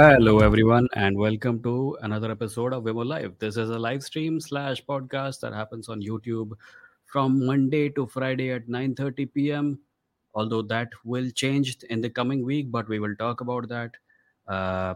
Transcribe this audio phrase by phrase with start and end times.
[0.00, 3.38] Hello, everyone, and welcome to another episode of Vimoh Live.
[3.38, 6.52] This is a live stream slash podcast that happens on YouTube
[7.04, 9.78] from Monday to Friday at 9:30 p.m.
[10.34, 13.98] Although that will change in the coming week, but we will talk about that.
[14.48, 14.94] Uh,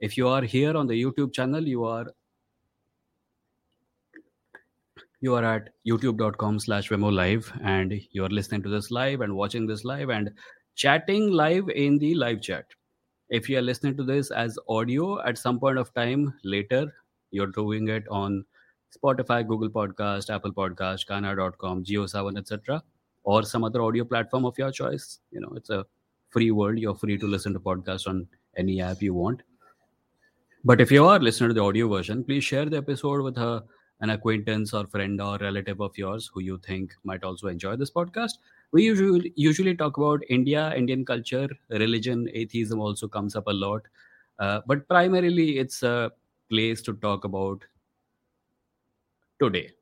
[0.00, 2.12] if you are here on the YouTube channel, you are
[5.22, 9.34] you are at youtube.com slash Vimoh Live, and you are listening to this live and
[9.34, 10.30] watching this live and
[10.74, 12.66] chatting live in the live chat
[13.38, 16.80] if you are listening to this as audio at some point of time later
[17.30, 18.44] you're doing it on
[18.96, 22.82] spotify google podcast apple podcast gaana.com JioSaavn etc
[23.24, 25.20] or some other audio platform of your choice.
[25.30, 25.86] You know it's a
[26.30, 26.78] free world.
[26.78, 29.42] You're free to listen to podcasts on any app you want.
[30.64, 33.64] But if you are listening to the audio version please share the episode with a,
[34.00, 37.90] an acquaintance or friend or relative of yours who you think might also enjoy this
[37.90, 38.34] podcast
[38.72, 43.82] we usually usually talk about India, Indian culture, religion, atheism also comes up a lot,
[44.38, 46.10] uh, but primarily it's a
[46.50, 47.64] place to talk about
[49.38, 49.74] today,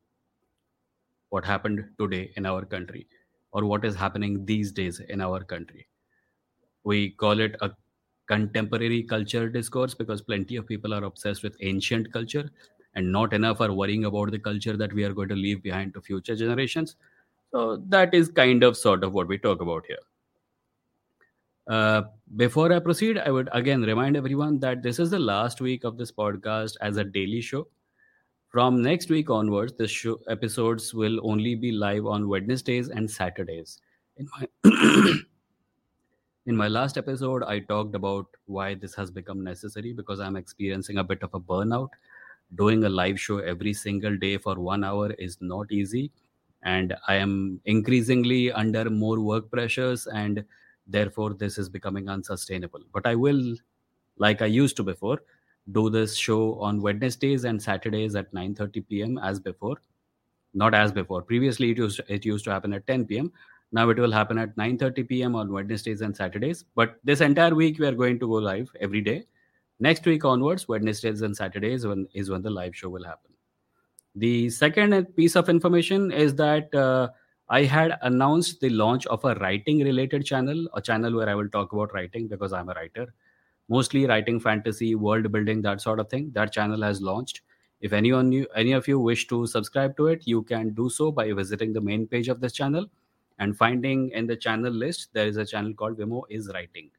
[1.31, 3.07] what happened today in our country,
[3.53, 5.87] or what is happening these days in our country.
[6.85, 7.73] We call it a
[8.27, 12.51] contemporary culture discourse because plenty of people are obsessed with ancient culture
[12.95, 15.95] and not enough are worrying about the culture that we are going to leave behind
[15.95, 16.97] to future generations
[17.53, 19.99] so that is kind of sort of what we talk about here.
[21.67, 22.03] Uh,
[22.37, 25.97] before I proceed, I would again remind everyone that this is the last week of
[25.97, 27.69] this podcast as a daily show.
[28.49, 33.81] From next week onwards, the show episodes will only be live on Wednesdays and Saturdays.
[34.17, 34.49] In my
[36.47, 40.99] in my last episode, I talked about why this has become necessary because I'm experiencing
[40.99, 41.91] a bit of a burnout.
[42.57, 46.11] Doing a live show every single day for one hour is not easy
[46.63, 50.45] and i am increasingly under more work pressures and
[50.87, 52.81] therefore this is becoming unsustainable.
[52.93, 53.57] But i will
[54.19, 55.23] like i used to before
[55.73, 59.77] do this show on wednesdays and saturdays at 9:30 pm as before.
[60.53, 61.23] Not as before.
[61.23, 63.33] Previously it used it used to happen at 10 pm
[63.73, 66.65] now it will happen at 9:30 pm on wednesdays and saturdays.
[66.75, 69.25] But this entire week we are going to go live every day.
[69.79, 73.30] Next week onwards wednesdays and saturdays when is when the live show will happen
[74.15, 77.09] the second piece of information is that uh,
[77.49, 81.49] I had announced the launch of a writing related channel, a channel where I will
[81.49, 83.13] talk about writing because I'm a writer,
[83.69, 86.31] mostly writing fantasy, world building, that sort of thing.
[86.35, 87.43] That channel has launched.
[87.81, 91.11] If anyone you, any of you wish to subscribe to it, you can do so
[91.11, 92.87] by visiting the main page of this channel
[93.39, 96.91] and finding in the channel list there is a channel called Vimoh is Writing.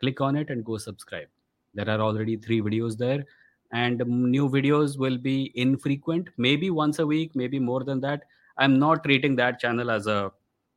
[0.00, 1.28] Click on it and go subscribe.
[1.74, 3.24] There are already three videos there
[3.72, 8.24] and new videos will be infrequent maybe once a week maybe more than that.
[8.58, 10.30] I'm not treating that channel as a,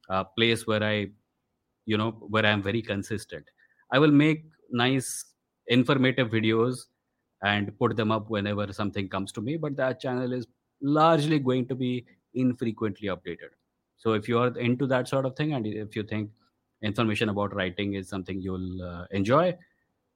[0.09, 1.07] a, place where i
[1.85, 3.45] you know where i'm very consistent.
[3.91, 5.25] I will make nice
[5.67, 6.85] informative videos
[7.43, 10.47] and put them up whenever something comes to me but that channel is
[10.81, 13.51] largely going to be infrequently updated.
[13.97, 16.29] So if you are into that sort of thing and if you think
[16.81, 19.57] information about writing is something you'll uh, enjoy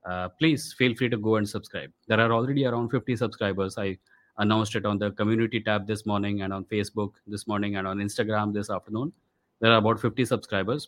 [0.09, 1.91] uh, please feel free to go and subscribe.
[2.07, 3.77] There are already around 50 subscribers.
[3.77, 3.97] I
[4.37, 7.97] announced it on the community tab this morning and on Facebook this morning and on
[7.97, 9.13] Instagram this afternoon.
[9.59, 10.87] There are about 50 subscribers.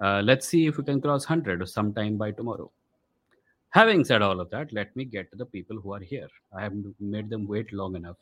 [0.00, 2.70] Uh, let's see if we can cross 100 sometime by tomorrow.
[3.70, 6.28] Having said all of that, let me get to the people who are here.
[6.56, 8.16] I have made them wait long enough.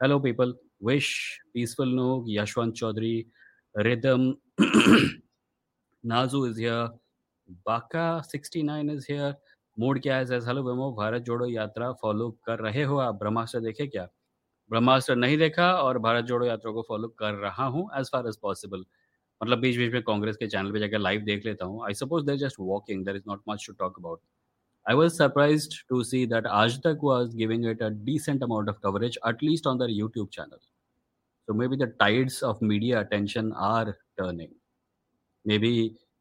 [0.00, 0.54] Hello, people.
[0.80, 3.26] Wish, Peaceful Noog, Yashwant Chaudhary,
[3.74, 4.38] Rhythm,
[6.02, 6.88] Nazu is here,
[7.66, 9.36] Baka 69 is here,
[9.80, 10.24] mood क्या है?
[10.26, 13.14] जैसा, hello वेमो, भारत जोड़ो यात्रा, follow कर रहे हो आप?
[13.14, 14.06] ब्रह्मास्त्र देखे क्या?
[14.70, 18.36] ब्रह्मास्त्र नहीं देखा और भारत जोड़ो यात्रा को फॉलो कर रहा हूँ एज फार एज
[18.42, 18.84] पॉसिबल
[19.40, 22.26] मतलब बीच बीच में कांग्रेस के चैनल पे जाकर लाइव देख लेता हूँ। I suppose
[22.26, 24.20] there just walking there is not much to talk about
[24.86, 28.78] I was surprised to see that Aaj Tak was giving it a decent amount of
[28.82, 34.52] coverage at least on their YouTube channel so maybe the tides of media attention are turning
[35.58, 35.72] maybe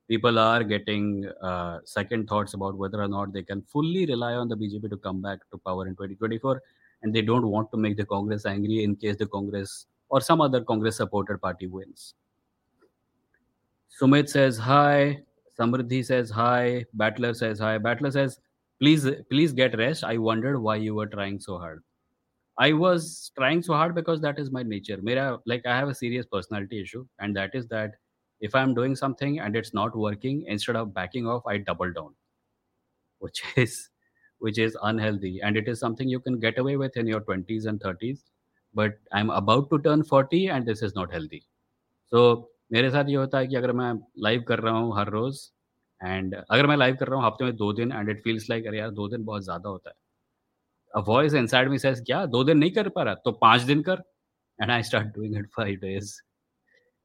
[0.10, 4.50] people are getting uh, second thoughts about whether or not they can fully rely on
[4.50, 6.62] the BJP to come back to power in 2024,
[7.04, 10.42] and they don't want to make the Congress angry in case the Congress or some
[10.42, 12.16] other Congress supported party wins.
[14.02, 15.22] Sumit says hi.
[15.60, 16.86] Samriddhi says hi.
[16.94, 17.78] Battler says hi.
[17.78, 18.40] Battler says,
[18.80, 20.04] please, please get rest.
[20.04, 21.84] I wondered why you were trying so hard.
[22.58, 24.98] I was trying so hard because that is my nature.
[25.02, 27.92] Mera, like I have a serious personality issue, and that is that
[28.41, 32.15] if i'm doing something and it's not working instead of backing off i double down
[33.23, 33.77] which is
[34.41, 37.69] which is unhealthy and it is something you can get away with in your 20s
[37.73, 38.25] and 30s
[38.75, 41.43] but i'm about to turn 40 and this is not healthy
[42.13, 42.27] so
[42.73, 43.93] मेरे साथ ये होता है कि अगर मैं
[44.25, 45.41] live कर रहा हूँ हर रोज
[46.01, 48.67] एंड अगर मैं लाइव कर रहा हूँ हफ्ते में 2 दिन एंड इट फील्स लाइक
[48.67, 49.95] अरे यार 2 दिन बहुत ज़्यादा होता है।
[50.95, 53.15] A voice inside me says क्या 2 दिन नहीं कर पा रहा?
[53.15, 54.03] तो 5 दिन कर
[54.59, 56.13] and I start doing it 5 days.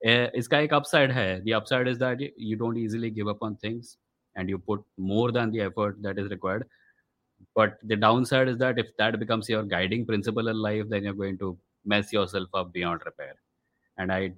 [0.08, 3.56] Eh, इसका एक अपसाइड है। The upside is that you don't easily give up on
[3.64, 3.98] things
[4.36, 6.68] and you put more than the effort that is required.
[7.56, 11.14] But the downside is that if that becomes your guiding principle in life, then you're
[11.14, 13.36] going to mess yourself up beyond repair.
[13.98, 14.34] And I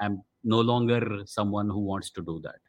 [0.00, 2.60] am no longer someone who wants to do that.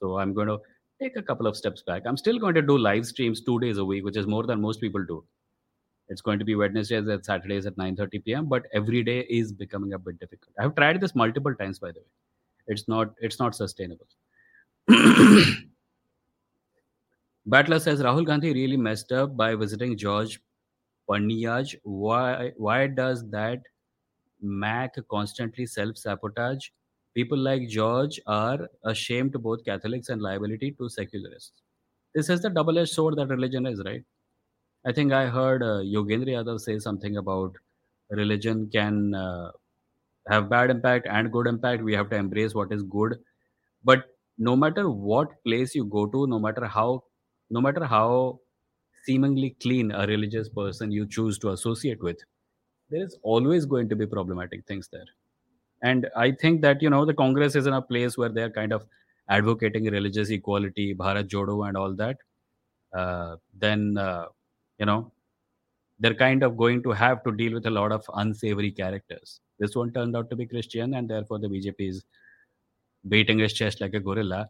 [0.00, 0.58] So I'm going to
[1.00, 2.06] take a couple of steps back.
[2.06, 4.60] I'm still going to do live streams two days a week, which is more than
[4.60, 5.24] most people do.
[6.11, 8.47] It's going to be Wednesdays and Saturdays at 9:30 p.m.
[8.53, 10.53] But every day is becoming a bit difficult.
[10.59, 12.11] I've tried this multiple times, by the way.
[12.67, 14.07] It's not it's not sustainable.
[17.45, 20.39] Battler says Rahul Gandhi really messed up by visiting George
[21.09, 21.65] Ponnaiah.
[21.83, 23.63] Why why does that
[24.41, 26.69] Mac constantly self sabotage?
[27.13, 31.63] People like George are a shame to both Catholics and liability to secularists.
[32.15, 34.03] This is the double edged sword that religion is, right?
[34.85, 37.55] I think I heard uh, Yogendra Yadav say something about
[38.09, 39.51] religion can uh,
[40.29, 41.83] have bad impact and good impact.
[41.83, 43.19] We have to embrace what is good.
[43.83, 44.05] But
[44.37, 47.03] no matter what place you go to, no matter how,
[47.49, 48.39] no matter how
[49.05, 52.19] seemingly clean a religious person you choose to associate with,
[52.89, 55.05] there is always going to be problematic things there.
[55.83, 58.49] And I think that you know the Congress is in a place where they are
[58.51, 58.85] kind of
[59.29, 62.17] advocating religious equality, Bharat Jodo, and all that.
[62.93, 64.25] Uh, then uh,
[64.81, 64.99] you know
[66.01, 69.39] they're kind of going to have to deal with a lot of unsavory characters.
[69.59, 72.03] This one turned out to be Christian, and therefore the BJP is
[73.07, 74.49] beating his chest like a gorilla.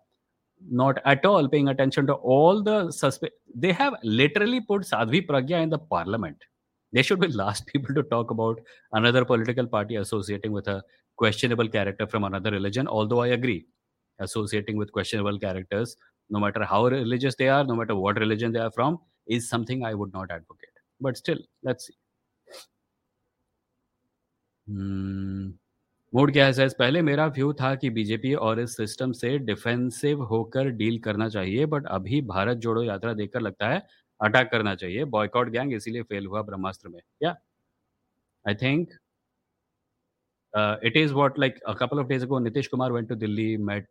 [0.69, 3.33] Not at all paying attention to all the suspect.
[3.54, 6.38] They have literally put Sadhvi Pragya in the parliament.
[6.94, 8.62] They should be last people to talk about
[8.94, 10.81] another political party associating with a
[11.18, 12.88] questionable character from another religion.
[12.88, 13.66] Although I agree,
[14.19, 15.98] associating with questionable characters,
[16.30, 19.00] no matter how religious they are, no matter what religion they are from,
[19.31, 20.83] is something I would not advocate.
[21.01, 21.98] But still, let's see.
[24.68, 25.50] Hmm.
[26.13, 30.24] Mood क्या है sir पहले मेरा view था कि BJP और इस system से defensive
[30.31, 33.81] होकर डील करना चाहिए बट अभी भारत जोड़ो यात्रा देखकर लगता है
[34.19, 37.36] अटैक करना चाहिए बॉयकॉट गैंग इसीलिए फेल हुआ ब्रह्मास्त्र में या
[38.45, 38.89] I think
[40.86, 43.88] it is what like a couple of days ago Nitish Kumar went to Delhi met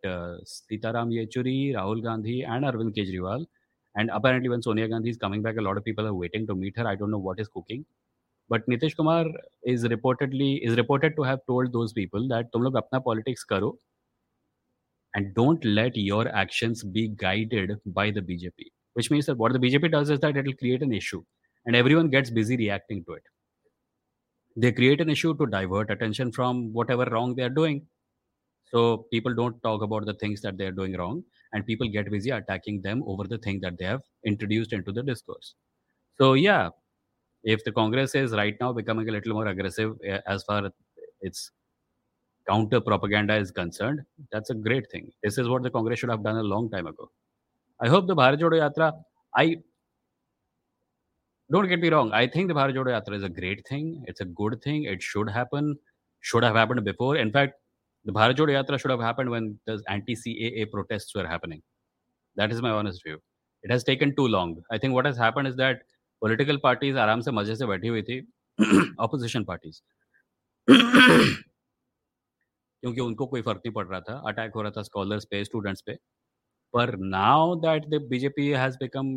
[0.48, 3.46] Sitaram Yechury Rahul Gandhi and Arvind Kejriwal
[3.96, 6.54] And apparently, when Sonia Gandhi is coming back, a lot of people are waiting to
[6.54, 6.87] meet her.
[6.87, 7.84] I don't know what is cooking.
[8.48, 9.26] But Nitish Kumar
[9.62, 13.76] is reportedly is reported to have told those people that tum log apna politics karo
[15.14, 18.66] and don't let your actions be guided by the BJP.
[18.94, 21.22] Which means that what the BJP does is that it'll create an issue
[21.64, 23.22] and everyone gets busy reacting to it.
[24.56, 27.86] They create an issue to divert attention from whatever wrong they are doing.
[28.72, 31.22] So people don't talk about the things that they are doing wrong
[31.52, 35.02] and people get busy attacking them over the thing that they have introduced into the
[35.02, 35.55] discourse.
[36.19, 36.70] So yeah,
[37.43, 40.72] if the Congress is right now becoming a little more aggressive eh, as far as
[41.20, 41.51] its
[42.48, 44.01] counter propaganda is concerned,
[44.32, 45.10] that's a great thing.
[45.22, 47.10] This is what the Congress should have done a long time ago.
[47.81, 48.93] I hope the Bharat Jodo Yatra,
[49.34, 49.56] I
[51.51, 54.05] don't get me wrong, I think the Bharat Jodo Yatra is a great thing.
[54.06, 54.84] It's a good thing.
[54.84, 55.77] It should happen,
[56.20, 57.17] should have happened before.
[57.17, 57.55] In fact,
[58.06, 61.62] the Bharat Jodo Yatra should have happened when the anti CAA protests were happening.
[62.36, 63.19] That is my honest view.
[63.64, 64.62] It has taken too long.
[64.70, 65.82] I think what has happened is that
[66.22, 68.19] political parties आराम से मज़े से बैठी हुई थी
[69.00, 69.80] opposition parties
[72.82, 75.82] क्योंकि उनको कोई फ़र्क नहीं पड़ रहा था अटैक हो रहा था स्कॉलर्स पे स्टूडेंट्स
[75.86, 75.94] पे
[76.74, 79.14] पर now that the BJP has become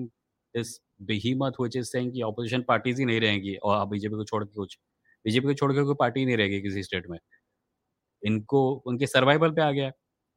[0.56, 4.44] this behemoth which is saying कि ऑपोजिशन पार्टीज़ ही नहीं रहेंगी और बीजेपी को छोड़
[4.44, 4.78] के कुछ
[5.26, 7.18] बीजेपी को छोड़ के कोई पार्टी नहीं रहेगी किसी स्टेट में
[8.24, 9.92] इनको उनके सर्वाइवल पे आ गया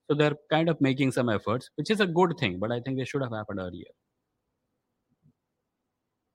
[0.08, 2.98] so they're kind of making some efforts which is a good thing but i think
[3.00, 3.92] they should have happened earlier.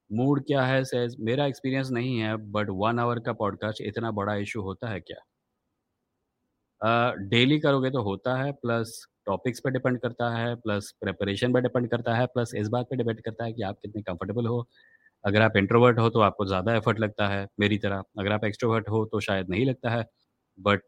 [0.09, 4.35] Mood क्या है सेज मेरा एक्सपीरियंस नहीं है बट वन आवर का पॉडकास्ट इतना बड़ा
[4.37, 5.21] इशू होता है क्या?
[7.29, 8.93] डेली uh, करोगे तो होता है प्लस
[9.25, 12.95] टॉपिक्स पे डिपेंड करता है प्लस प्रिपरेशन पे डिपेंड करता है प्लस इस बात पे
[12.97, 14.65] डिपेंड करता है कि आप कितने कंफर्टेबल हो।
[15.23, 18.89] अगर आप इंट्रोवर्ट हो तो आपको ज़्यादा एफर्ट लगता है मेरी तरह। अगर आप एक्सट्रोवर्ट
[18.89, 20.05] हो तो शायद नहीं लगता है
[20.57, 20.81] but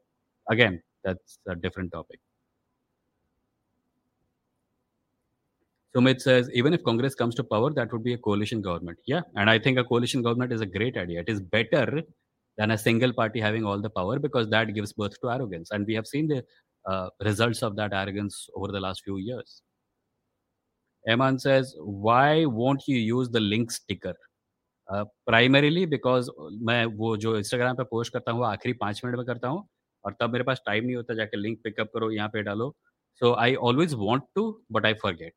[0.51, 2.21] again that's a different topic
[5.95, 8.99] Sumit says, even if Congress comes to power, that would be a coalition government.
[9.07, 11.21] Yeah, and I think a coalition government is a great idea.
[11.21, 12.03] It is better
[12.59, 15.71] than a single party having all the power because that gives birth to arrogance.
[15.71, 16.45] And we have seen the
[16.85, 19.63] uh, results of that arrogance over the last few years.
[21.09, 24.15] Eman says, why won't you use the link sticker?
[25.29, 26.29] Primarily uh, because
[26.67, 29.67] मैं वो जो Instagram पे post करता हूँ आखिरी पाँच minute में करता हूँ
[30.06, 32.76] और तब मेरे पास टाइम नहीं होता जाके लिंक पिकअप करो यहाँ पे डालो
[33.22, 35.34] So I always want to, but I forget.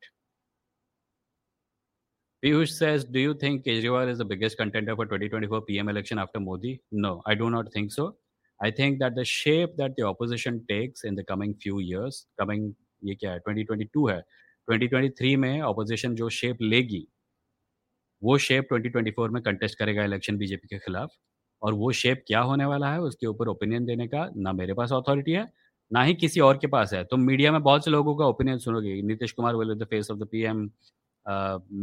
[2.43, 6.39] Piyush says, Do you think Kejriwal is the biggest contender for 2024 PM election after
[6.39, 6.81] Modi?
[6.91, 8.15] No, I do not think so.
[8.59, 12.75] I think that the shape that the opposition takes in the coming few years, coming
[13.05, 14.21] ये क्या है 2022 है
[14.67, 17.07] 2023 में opposition जो shape लेगी
[18.21, 21.09] वो shape 2024 में contest करेगा इलेक्शन बीजेपी के खिलाफ
[21.61, 24.91] और वो शेप क्या होने वाला है, उसके ऊपर ओपिनियन देने का ना मेरे पास
[24.93, 25.47] अथॉरिटी है,
[25.91, 28.57] ना ही किसी और के पास है। तो मीडिया में बहुत से लोगों का ओपिनियन
[28.59, 30.69] सुनोगे, Nitish Kumar will the face of the P M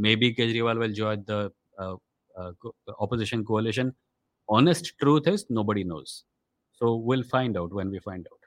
[0.17, 1.51] maybe Kejriwal will join the
[3.01, 3.93] opposition coalition
[4.49, 6.11] honest truth is nobody knows
[6.81, 8.39] so will find out when we find out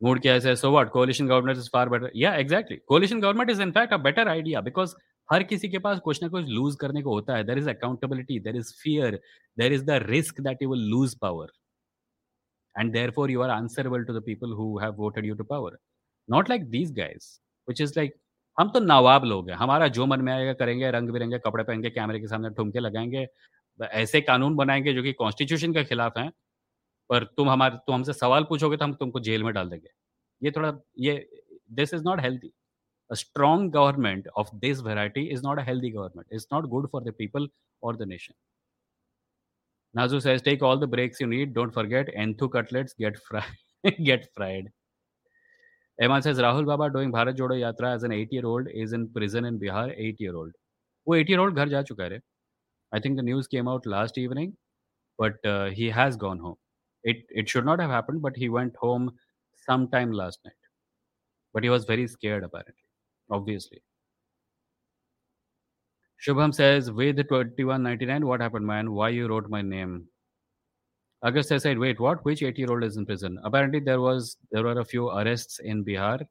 [0.00, 0.54] mood क्या है?
[0.56, 3.96] So what coalition government is far better या exactly coalition government is in fact a
[4.04, 4.94] better idea because
[5.30, 8.38] हर किसी के पास कुछ ना कुछ loose करने को होता है। There is accountability
[8.40, 9.20] there is fear
[9.58, 11.52] there is the risk that you will lose power
[12.74, 15.78] and therefore you are answerable to the people who have voted you to power
[16.28, 17.28] not like these guys
[17.68, 18.14] which is like
[18.58, 21.82] हम तो नवाब लोग हैं। हमारा जो मन में आएगा करेंगे, रंग बिरंगे कपड़े पहन
[21.82, 23.26] के कैमरे के सामने ठुमके लगाएँगे
[23.80, 26.30] ऐसे कानून बनाएँगे जो कि कॉन्स्टिट्यूशन के खिलाफ हैं।
[27.10, 29.88] पर तुम हमारे, तुम हमसे सवाल पूछोगे तो हम तुमको जेल में डाल देंगे।
[30.42, 32.52] ये थोड़ा, ये this is not healthy
[33.11, 36.27] a strong government of this variety is not a healthy government.
[36.31, 37.47] It's not good for the people
[37.81, 38.33] or the nation.
[39.93, 41.53] Nazu says, take all the breaks you need.
[41.53, 43.43] Don't forget, Enthu cutlets get fried.
[44.03, 44.71] get fried.
[46.01, 49.59] Eman says, Rahul Baba doing Bharat Jodo Yatra as an 8-year-old is in prison in
[49.59, 50.51] Bihar, 8-year-old.
[51.07, 52.21] वो 8-year-old घर जा चुका है
[52.91, 54.57] I think the news came out last evening,
[55.17, 56.55] but uh, he has gone home.
[57.03, 59.11] It, it should not have happened, but he went home
[59.67, 60.53] sometime last night.
[61.53, 62.85] But he was very scared apparently
[63.30, 63.82] obviously.
[66.26, 68.92] Shubham says, with 2199, what happened, man?
[68.92, 70.06] Why you wrote my name?
[71.22, 72.24] Augusta said, wait, what?
[72.24, 73.38] Which 8 year old is in prison?
[73.44, 76.26] Apparently, there was there were a few arrests in Bihar,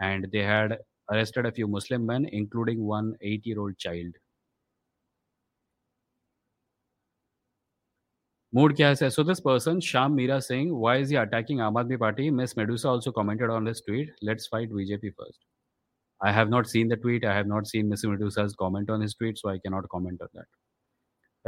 [0.00, 0.78] and they had
[1.10, 4.12] arrested a few Muslim men, including one 8 year old child.
[8.52, 11.96] Mood kya says, so this person, Shyam Meera Singh, why is he attacking Aam Aadmi
[11.96, 12.32] Party?
[12.32, 14.10] Miss Medusa also commented on this tweet.
[14.22, 15.38] Let's fight BJP first.
[16.22, 17.24] I have not seen the tweet.
[17.24, 18.10] I have not seen Mr.
[18.10, 20.46] Medusa's comment on his tweet, so I cannot comment on that.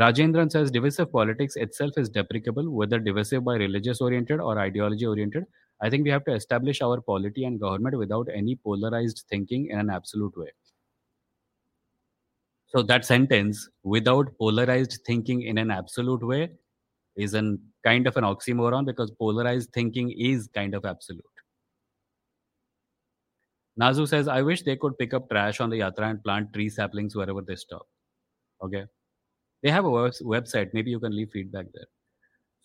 [0.00, 5.44] Rajendran says divisive politics itself is deprecable, whether divisive by religious oriented or ideology oriented.
[5.82, 9.78] I think we have to establish our polity and government without any polarized thinking in
[9.78, 10.50] an absolute way.
[12.68, 16.52] So that sentence, without polarized thinking in an absolute way,
[17.16, 21.31] is an kind of an oxymoron because polarized thinking is kind of absolute.
[23.76, 26.68] Nazu says, I wish they could pick up trash on the Yatra and plant tree
[26.68, 27.86] saplings wherever they stop.
[28.60, 28.84] Okay.
[29.62, 30.70] They have a website.
[30.74, 31.86] Maybe you can leave feedback there.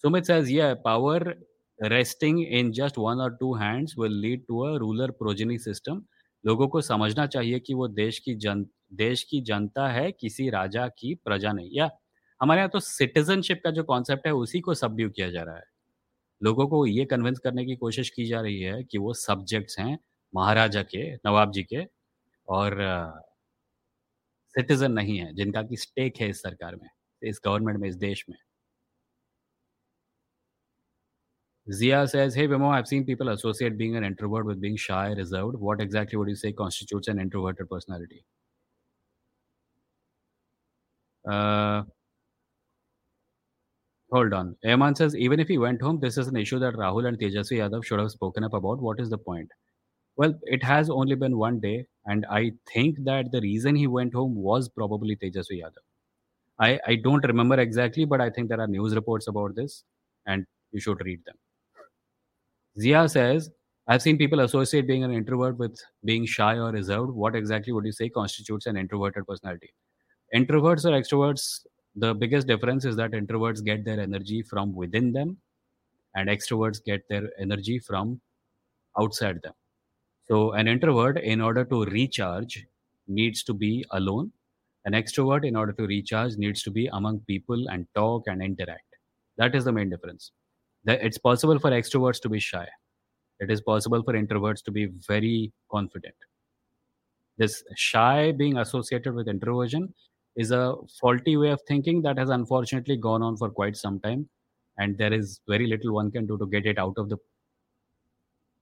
[0.04, 1.36] Sumit says, yeah, power
[1.80, 6.06] resting in just one or two hands will lead to a ruler progeny system.
[6.46, 10.88] लोगों को समझना चाहिए कि वो देश की जन देश की जनता है किसी राजा
[10.88, 11.90] की प्रजा नहीं या
[12.42, 15.64] हमारे यहाँ तो सिटीजनशिप का जो कॉन्सेप्ट है उसी को सबड्यू किया जा रहा है
[16.42, 19.98] लोगों को ये कन्विंस करने की कोशिश की जा रही है कि वो सब्जेक्ट्स हैं
[20.36, 21.86] महाराजा के नवाब जी के
[22.50, 22.78] और
[24.58, 26.90] सिटीजन नहीं है जिनका की स्टेक है इस सरकार में
[27.30, 28.38] इस गवर्नमेंट में इस देश में
[31.70, 35.56] Zia says, Hey Vimo, I've seen people associate being an introvert with being shy, reserved.
[35.60, 38.24] What exactly would you say constitutes an introverted personality?
[41.30, 41.84] Uh,
[44.10, 44.56] hold on.
[44.66, 47.58] Eman says, Even if he went home, this is an issue that Rahul and Tejasvi
[47.58, 48.80] Yadav should have spoken up about.
[48.80, 49.52] What is the point?
[50.18, 54.14] Well, it has only been one day, and I think that the reason he went
[54.14, 55.86] home was probably Tejasvi Yadav.
[56.60, 59.84] I, I don't remember exactly, but I think there are news reports about this,
[60.26, 61.36] and you should read them.
[62.80, 63.50] Zia says,
[63.88, 67.12] I've seen people associate being an introvert with being shy or reserved.
[67.12, 69.74] What exactly would you say constitutes an introverted personality?
[70.36, 71.62] Introverts or extroverts,
[71.96, 75.38] the biggest difference is that introverts get their energy from within them,
[76.16, 78.20] and extroverts get their energy from
[79.00, 79.54] outside them.
[80.30, 82.66] So, an introvert, in order to recharge,
[83.08, 84.32] needs to be alone.
[84.86, 88.84] An extrovert, in order to recharge, needs to be among people and talk and interact.
[89.38, 90.32] That is the main difference.
[90.86, 92.68] It's possible for extroverts to be shy.
[93.40, 96.16] It is possible for introverts to be very confident.
[97.38, 99.94] This shy being associated with introversion
[100.36, 104.28] is a faulty way of thinking that has unfortunately gone on for quite some time.
[104.78, 107.18] And there is very little one can do to get it out of the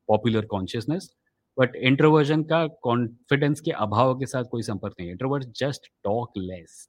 [0.07, 1.09] popular consciousness
[1.59, 6.87] but introversion का confidence के अभाव के साथ कोई संपर्क नहीं introvert just talk less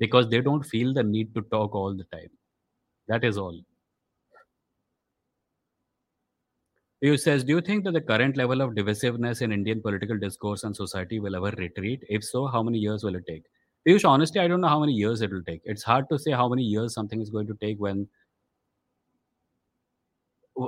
[0.00, 2.28] because they don't feel the need to talk all the time
[3.08, 3.62] that is all
[7.02, 10.64] Piyush says, Do you think that the current level of divisiveness in Indian political discourse
[10.64, 12.00] and society will ever retreat?
[12.08, 13.44] If so, how many years will it take?
[13.86, 15.60] Piyush, honestly, I don't know how many years it will take.
[15.64, 18.08] It's hard to say how many years something is going to take when.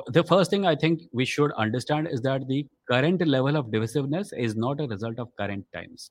[0.06, 4.32] The first thing I think we should understand is that the current level of divisiveness
[4.36, 6.10] is not a result of current times.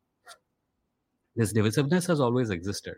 [1.35, 2.95] This divisiveness has always existed.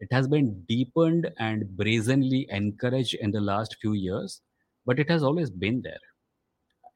[0.00, 4.42] It has been deepened and brazenly encouraged in the last few years,
[4.84, 6.00] but it has always been there.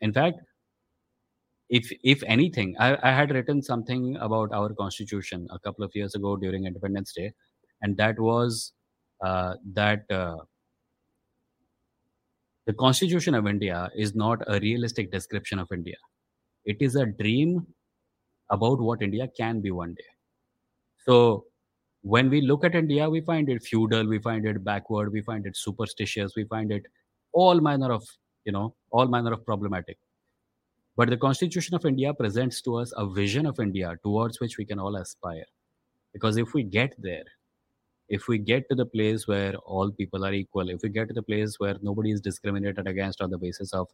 [0.00, 0.40] In fact,
[1.68, 6.14] if if anything, I, I had written something about our constitution a couple of years
[6.14, 7.32] ago during Independence Day,
[7.82, 8.72] and that was
[9.24, 10.36] uh, that uh,
[12.68, 15.96] the Constitution of India is not a realistic description of India.
[16.66, 17.66] It is a dream
[18.50, 20.10] about what India can be one day.
[21.06, 21.46] So
[22.02, 25.46] when we look at India, we find it feudal, we find it backward, we find
[25.46, 26.82] it superstitious, we find it
[27.32, 28.04] all manner of
[28.44, 29.96] you know all manner of problematic.
[30.94, 34.66] But the Constitution of India presents to us a vision of India towards which we
[34.66, 35.48] can all aspire.
[36.12, 37.24] Because if we get there,
[38.08, 41.14] if we get to the place where all people are equal, if we get to
[41.14, 43.88] the place where nobody is discriminated against on the basis of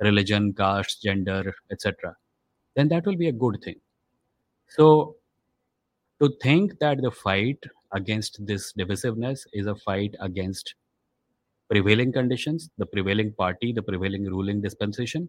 [0.00, 2.16] religion, caste, gender, etc.,
[2.74, 3.76] then that will be a good thing.
[4.68, 5.16] So,
[6.20, 10.74] to think that the fight against this divisiveness is a fight against
[11.70, 15.28] prevailing conditions, the prevailing party, the prevailing ruling dispensation,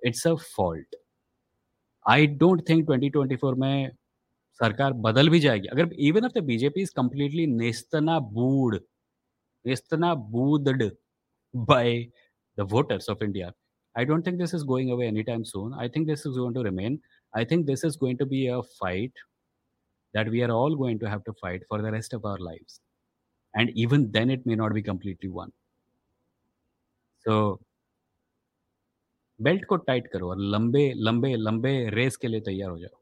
[0.00, 0.78] it's a fault.
[2.06, 3.90] I don't think 2024 में
[4.60, 8.78] सरकार बदल भी जाएगी। अगर even if the BJP is completely नेस्तना बूड
[9.64, 10.82] नेस्तना बूदड
[11.54, 11.98] by
[12.58, 13.52] the voters of India
[13.94, 16.54] I don't think this is going away any time soon I think this is going
[16.54, 16.98] to remain
[17.34, 19.18] I think this is going to be a fight
[20.14, 22.78] that we are all going to have to fight for the rest of our life
[23.54, 25.50] and even then it may not be completely won
[27.26, 27.34] so
[29.40, 33.01] belt को tight करो और लंबे लंबे लंबे race के लिए तैयार हो जाओ।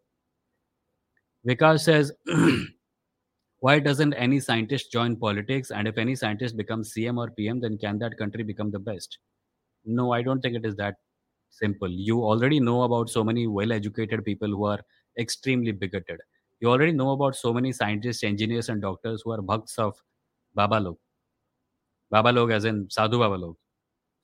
[1.46, 2.12] Vikas says,
[3.60, 5.70] why doesn't any scientist join politics?
[5.70, 9.18] And if any scientist becomes CM or PM, then can that country become the best?
[9.84, 10.96] No, I don't think it is that
[11.50, 11.88] simple.
[11.88, 14.80] You already know about so many well educated people who are
[15.18, 16.20] extremely bigoted.
[16.60, 19.94] You already know about so many scientists, engineers, and doctors who are bhakts of
[20.54, 20.98] Baba Log.
[22.10, 23.56] Baba Log, as in Sadhu Baba Log.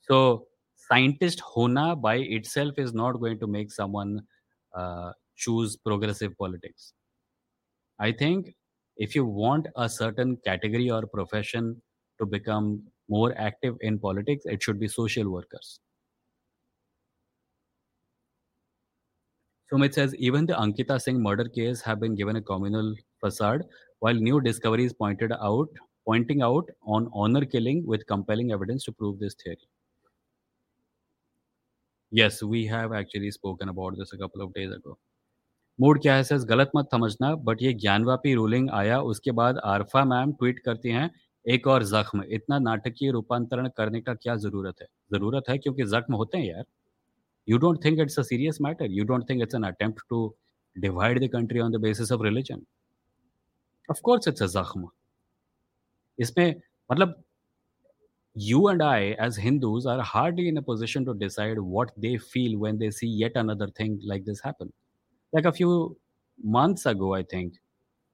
[0.03, 4.21] So, scientist hona by itself is not going to make someone
[4.75, 6.93] uh, choose progressive politics.
[7.99, 8.55] I think
[8.97, 11.83] if you want a certain category or profession
[12.19, 15.81] to become more active in politics, it should be social workers.
[19.71, 23.63] Sumit says even the Ankita Singh murder case have been given a communal facade,
[24.01, 25.69] while new discoveries pointed out
[26.05, 29.69] pointing out on honor killing with compelling evidence to prove this theory.
[32.11, 34.99] Yes, we have actually spoken about this a couple of days ago.
[35.79, 36.39] Mood क्या है sir?
[36.49, 41.11] गलत मत समझना but ये Gyanvapi ruling आया उसके बाद Arfa ma'am tweet करती हैं
[41.47, 44.87] एक और जख्म। इतना नाटकीय रूपांतरण करने का क्या ज़रूरत है?
[45.13, 46.65] ज़रूरत है क्योंकि जख्म होते हैं यार।
[47.49, 50.35] You don't think it's a serious matter you don't think it's an attempt to
[50.77, 52.63] divide the country on the basis of religion
[53.89, 54.89] of course it's a जख्म।
[56.19, 56.49] इसमें
[56.91, 57.23] मतलब
[58.37, 62.57] you and I, as Hindus, are hardly in a position to decide what they feel
[62.65, 64.73] when they see yet another thing like this happen.
[65.33, 65.97] Like a few
[66.43, 67.55] months ago, I think,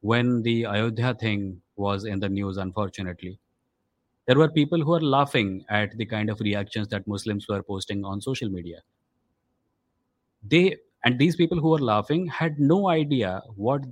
[0.01, 3.38] when the Ayodhya thing was in the news, unfortunately,
[4.27, 8.05] there were people who were laughing at the kind of reactions that Muslims were posting
[8.05, 8.83] on social media.
[10.44, 13.83] They and these people who were laughing had no idea what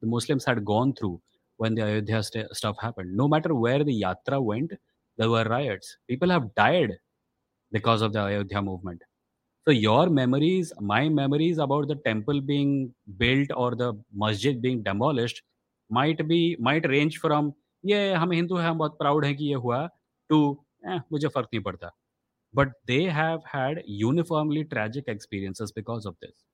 [0.00, 1.20] the Muslims had gone through
[1.58, 3.16] when the Ayodhya st- stuff happened.
[3.16, 4.72] No matter where the yatra went,
[5.16, 5.96] there were riots.
[6.08, 6.98] People have died
[7.72, 9.02] because of the Ayodhya movement.
[9.69, 15.41] So your memories, my memories about the temple being built or the masjid being demolished
[15.89, 17.53] might be might range from
[17.85, 19.87] ये हम हिंदू हैं हम बहुत proud हैं कि ये हुआ
[20.31, 20.37] to
[20.89, 21.91] eh, मुझे फर्क नहीं पड़ता
[22.53, 26.45] but they have had uniformly tragic experiences because of this.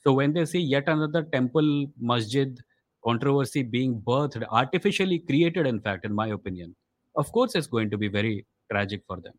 [0.00, 2.56] So when they see yet another temple masjid
[3.04, 6.76] controversy being birthed, artificially created, in fact, in my opinion,
[7.16, 9.34] of course it's going to be very tragic for them.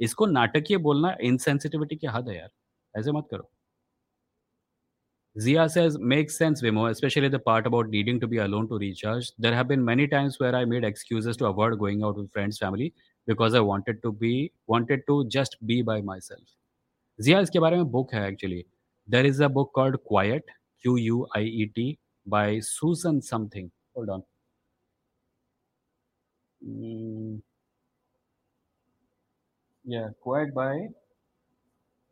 [0.00, 2.50] इसको नाटकीय बोलना insensitivity की हद है यार
[3.00, 3.50] ऐसे मत करो
[5.36, 9.32] Zia says, makes sense, Vimo, especially the part about needing to be alone to recharge.
[9.38, 12.56] There have been many times where I made excuses to avoid going out with friends,
[12.56, 12.94] family,
[13.26, 16.40] because I wanted to be, wanted to just be by myself.
[17.18, 18.64] Zia, इसके बारे में book है actually.
[19.08, 20.44] There is a book called Quiet,
[20.82, 23.70] Q-U-I-E-T, by Susan something.
[23.94, 24.22] Hold on.
[26.62, 27.42] Mm.
[29.86, 30.88] Yeah, Quiet by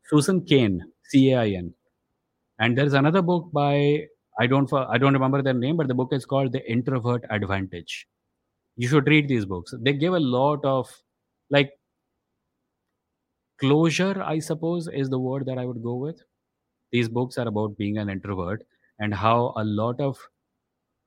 [0.08, 1.74] Susan Cain, C A I N.
[2.58, 4.06] And there's another book by
[4.38, 8.06] I don't I don't remember their name, but the book is called The Introvert Advantage.
[8.76, 9.74] You should read these books.
[9.80, 10.90] They give a lot of
[11.50, 11.72] like
[13.58, 16.22] closure, I suppose, is the word that I would go with.
[16.92, 18.64] These books are about being an introvert
[19.00, 20.18] and how a lot of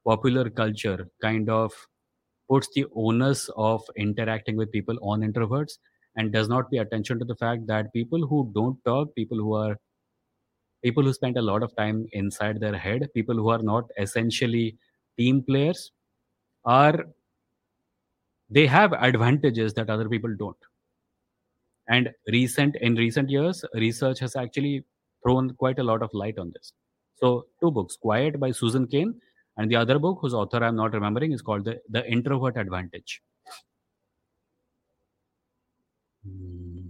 [0.06, 1.74] popular culture kind of
[2.50, 5.78] puts the onus of interacting with people on introverts
[6.18, 9.54] and does not pay attention to the fact that people who don't talk, people who
[9.54, 9.78] are
[10.84, 14.78] people who spend a lot of time inside their head, people who are not essentially
[15.18, 15.92] team players,
[16.66, 17.06] are
[18.50, 20.58] they have advantages that other people don't.
[21.90, 24.84] And recent in recent years, research has actually
[25.24, 26.74] thrown quite a lot of light on this.
[27.16, 29.20] So, two books, Quiet by Susan Cain,
[29.58, 33.22] and the other book, whose author I'm not remembering, is called The, the Introvert Advantage.
[36.26, 36.90] Hmm.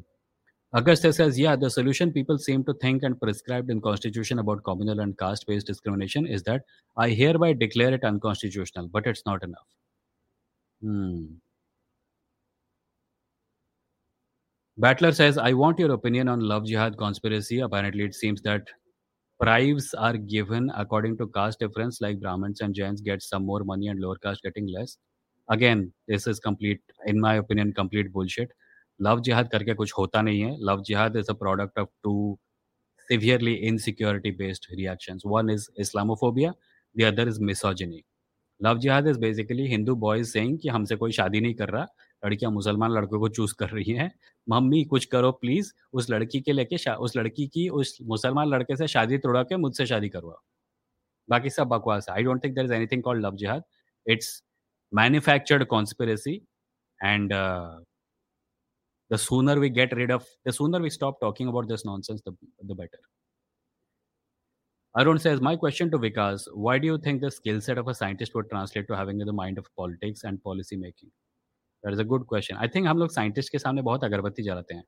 [0.74, 5.00] Augusta says, yeah, the solution people seem to think and prescribed in constitution about communal
[5.00, 6.64] and caste-based discrimination is that
[6.98, 9.68] I hereby declare it unconstitutional, but it's not enough.
[10.82, 11.26] Hmm.
[14.78, 17.62] Battler says, I want your opinion on love jihad conspiracy.
[17.62, 18.68] Apparently, it seems that
[19.40, 23.88] bribes are given according to caste difference, like Brahmins and Jains get some more money
[23.88, 24.98] and lower caste getting less.
[25.50, 28.52] Again, this is complete, in my opinion, complete bullshit.
[29.00, 30.58] Love जिहाद करके कुछ होता नहीं है.
[30.62, 32.38] Love jihad is a product of two
[33.10, 35.26] severely insecurity based reactions.
[35.26, 36.54] One is Islamophobia,
[36.96, 38.04] the other is misogyny.
[38.62, 41.88] Love jihad is basically Hindu boys saying कि हमसे कोई शादी नहीं कर रहा
[42.24, 44.12] लड़कियाँ मुसलमान लड़कों को चूज़ कर रही हैं
[44.48, 48.88] मम्मी कुछ करो प्लीज़ उस लड़की के लेके उस लड़की की उस मुसलमान लड़के से
[48.88, 50.42] शादी तोड़ा के मुझसे शादी करवाओ
[51.30, 53.64] बाकी सब बकवास है I don't think there is anything called love jihad
[54.06, 54.42] it's
[54.94, 56.36] manufactured conspiracy
[57.02, 57.34] and
[59.12, 62.34] the sooner we get rid of the sooner we stop talking about this nonsense the,
[62.64, 63.00] the better
[64.96, 67.94] Arun says, My question to Vikas why do you think the skill set of a
[67.94, 71.12] scientist would translate to having the mind of politics and policy making?
[71.84, 74.76] That is a good question I think हम लोग scientist के सामने बहुत अगरबत्ती जलाते
[74.76, 74.84] हैं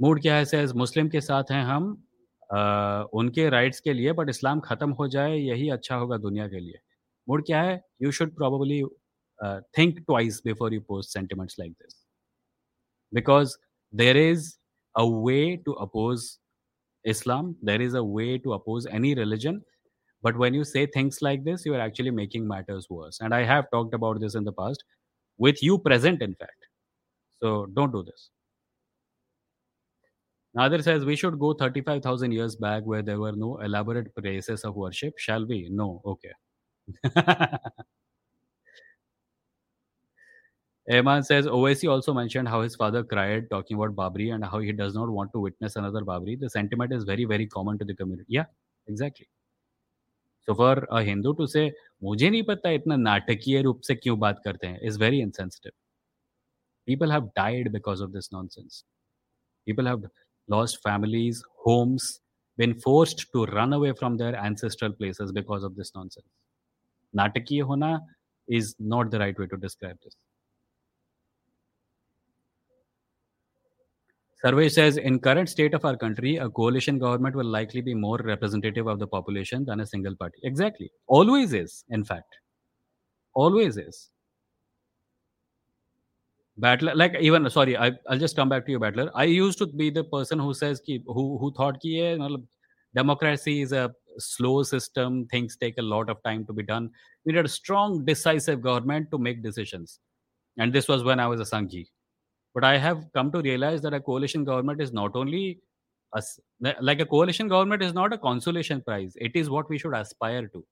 [0.00, 1.86] mood क्या है सेज मुस्लिम के साथ हैं हम
[2.52, 6.60] आ, उनके राइट्स के लिए बट इस्लाम ख़त्म हो जाए यही अच्छा होगा दुनिया के
[6.60, 6.80] लिए
[7.28, 8.82] मूड क्या है you should probably
[9.42, 11.94] Uh, think twice before you post sentiments like this
[13.12, 13.56] because
[13.90, 14.58] there is
[14.96, 16.38] a way to oppose
[17.04, 19.62] islam there is a way to oppose any religion
[20.22, 23.42] but when you say things like this you are actually making matters worse and i
[23.42, 24.84] have talked about this in the past
[25.38, 26.68] with you present in fact
[27.42, 28.30] so don't do this
[30.56, 34.74] Nader says we should go 35,000 years back where there were no elaborate places of
[34.74, 35.14] worship.
[35.16, 35.68] Shall we?
[35.70, 36.02] No.
[36.04, 36.32] Okay.
[40.90, 44.72] Ehman says Owaisi also mentioned how his father cried talking about Babri and how he
[44.72, 46.38] does not want to witness another Babri.
[46.38, 48.26] The sentiment is very, very common to the community.
[48.28, 48.46] Yeah,
[48.88, 49.28] exactly.
[50.46, 51.72] So for a Hindu to say,
[52.02, 54.36] मुझे नहीं पता इतना नाटकीय रूप से क्यों बात
[54.82, 55.72] is very insensitive.
[56.86, 58.82] People have died because of this nonsense.
[59.66, 60.02] People have
[60.48, 62.20] lost families, homes,
[62.56, 66.26] been forced to run away from their ancestral places because of this nonsense.
[67.16, 68.00] Natakiya hona
[68.48, 70.16] is not the right way to describe this.
[74.44, 78.16] Survey says in current state of our country, a coalition government will likely be more
[78.18, 80.38] representative of the population than a single party.
[80.42, 80.90] Exactly.
[81.06, 82.36] Always is, in fact.
[83.34, 84.08] Always is.
[86.56, 89.10] Battler, like even sorry, I, will just come back to you, Battler.
[89.14, 92.16] I used to be the person who says ki, who who thought ki
[92.94, 95.26] democracy is a slow system.
[95.26, 96.90] Things take a lot of time to be done.
[97.24, 100.00] We need a strong, decisive government to make decisions.
[100.58, 101.86] And this was when I was a Sanghi.
[102.54, 105.60] But I have come to realize that a coalition government is not only
[106.14, 106.22] a,
[106.80, 109.12] like a coalition government is not a consolation prize.
[109.16, 110.64] It is what we should aspire to.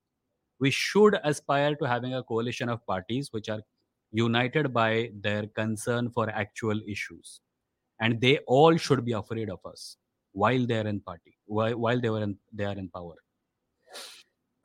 [0.60, 3.60] We should aspire to having a coalition of parties which are
[4.10, 7.40] united by their concern for actual issues,
[8.00, 9.96] and they all should be afraid of us
[10.32, 13.14] while they are in party, while, while they were in, they are in power.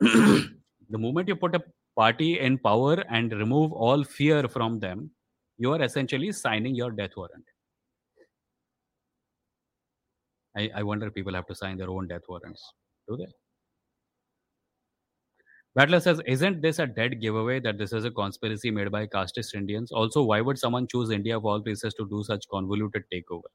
[0.00, 1.62] the moment you put a
[1.96, 5.10] party in power and remove all fear from them,
[5.58, 7.44] you are essentially signing your death warrant.
[10.56, 12.72] I, I wonder if people have to sign their own death warrants.
[13.08, 13.32] Do they?
[15.76, 19.54] Battler says, Isn't this a dead giveaway that this is a conspiracy made by casteist
[19.54, 19.92] Indians?
[19.92, 23.50] Also, why would someone choose India of all places to do such convoluted takeover?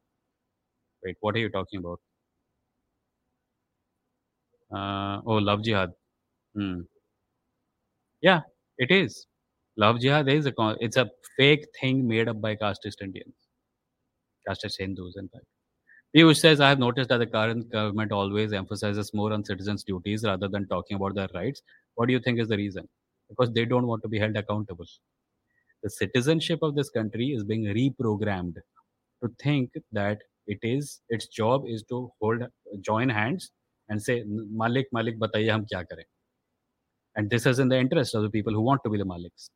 [1.04, 2.00] Wait, what are you talking about?
[4.72, 5.92] Uh, oh, love jihad.
[6.56, 6.82] Hmm.
[8.22, 8.42] Yeah,
[8.78, 9.28] it is.
[9.80, 10.54] Love jihad is a
[10.88, 13.36] it's a fake thing made up by casteist Indians.
[14.48, 15.46] casteist as Hindus, in fact.
[16.16, 20.24] Piyush says, I have noticed that the current government always emphasizes more on citizens' duties
[20.26, 21.62] rather than talking about their rights.
[21.96, 22.88] What do you think is the reason?
[23.30, 24.86] Because they don't want to be held accountable.
[25.84, 28.56] The citizenship of this country is being reprogrammed
[29.24, 32.44] to think that it is its job is to hold
[32.82, 33.52] join hands
[33.90, 34.24] and say
[34.64, 36.06] malik malik bataiye hum kya kare
[37.16, 39.50] and this is in the interest of the people who want to be the maliks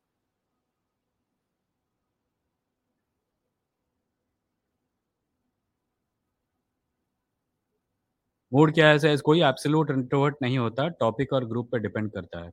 [8.54, 12.40] mood क्या है sir कोई absolute introvert नहीं होता topic और group पर depend करता
[12.40, 12.52] है।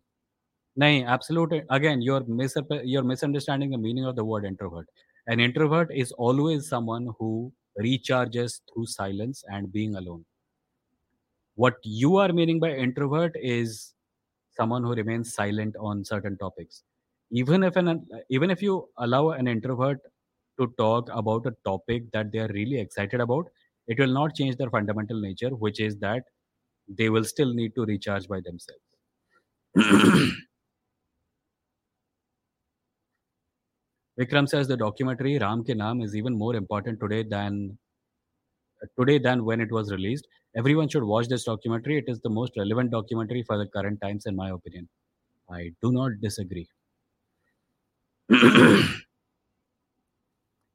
[0.76, 4.88] नहीं absolute again your miss your misunderstanding the meaning of the word introvert
[5.26, 7.30] an introvert is always someone who
[7.78, 10.24] recharges through silence and being alone
[11.58, 13.78] what you are meaning by introvert is
[14.56, 16.84] someone who remains silent on certain topics
[17.30, 20.00] even if an even if you allow an introvert
[20.58, 23.50] to talk about a topic that they are really excited about
[23.90, 26.22] it will not change their fundamental nature, which is that
[26.88, 28.84] they will still need to recharge by themselves.
[34.18, 37.76] Vikram says the documentary Ram Ke Naam is even more important today than
[38.82, 40.26] uh, today than when it was released.
[40.56, 41.98] Everyone should watch this documentary.
[41.98, 44.88] It is the most relevant documentary for the current times, in my opinion.
[45.50, 46.68] I do not disagree.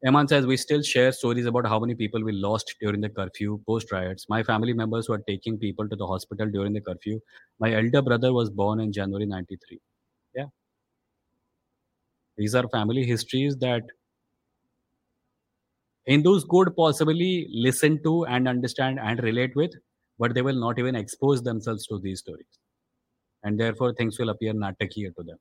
[0.06, 3.60] Eman says we still share stories about how many people we lost during the curfew,
[3.66, 4.28] post riots.
[4.30, 7.20] My family members were taking people to the hospital during the curfew.
[7.60, 9.80] My elder brother was born in January 93.
[10.36, 10.46] Yeah.
[12.38, 13.82] These are family histories that
[16.06, 19.72] Hindus could possibly listen to and understand and relate with,
[20.20, 22.46] but they will not even expose themselves to these stories.
[23.44, 25.38] And therefore, things will appear natakiya to them.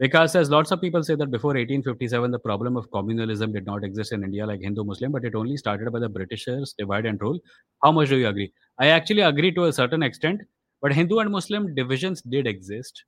[0.00, 3.82] Vikas says lots of people say that before 1857, the problem of communalism did not
[3.82, 7.20] exist in India like Hindu Muslim, but it only started by the Britishers' divide and
[7.20, 7.40] rule.
[7.82, 8.52] How much do you agree?
[8.78, 10.42] I actually agree to a certain extent,
[10.80, 13.02] but Hindu and Muslim divisions did exist,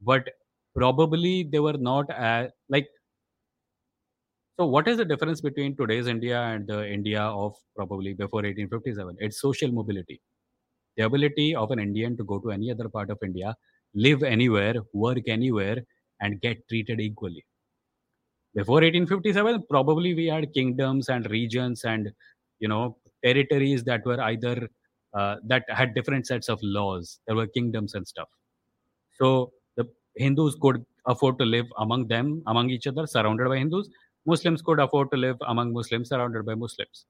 [0.00, 0.28] but
[0.76, 2.86] probably they were not as like.
[4.60, 9.16] So, what is the difference between today's India and the India of probably before 1857?
[9.18, 10.20] It's social mobility.
[10.96, 13.56] The ability of an Indian to go to any other part of India,
[13.94, 15.78] live anywhere, work anywhere,
[16.20, 17.44] and get treated equally.
[18.54, 22.10] Before 1857, probably we had kingdoms and regions and
[22.58, 24.68] you know territories that were either
[25.14, 27.20] uh, that had different sets of laws.
[27.26, 28.28] There were kingdoms and stuff.
[29.18, 33.88] So the Hindus could afford to live among them, among each other, surrounded by Hindus.
[34.26, 37.06] Muslims could afford to live among Muslims, surrounded by Muslims.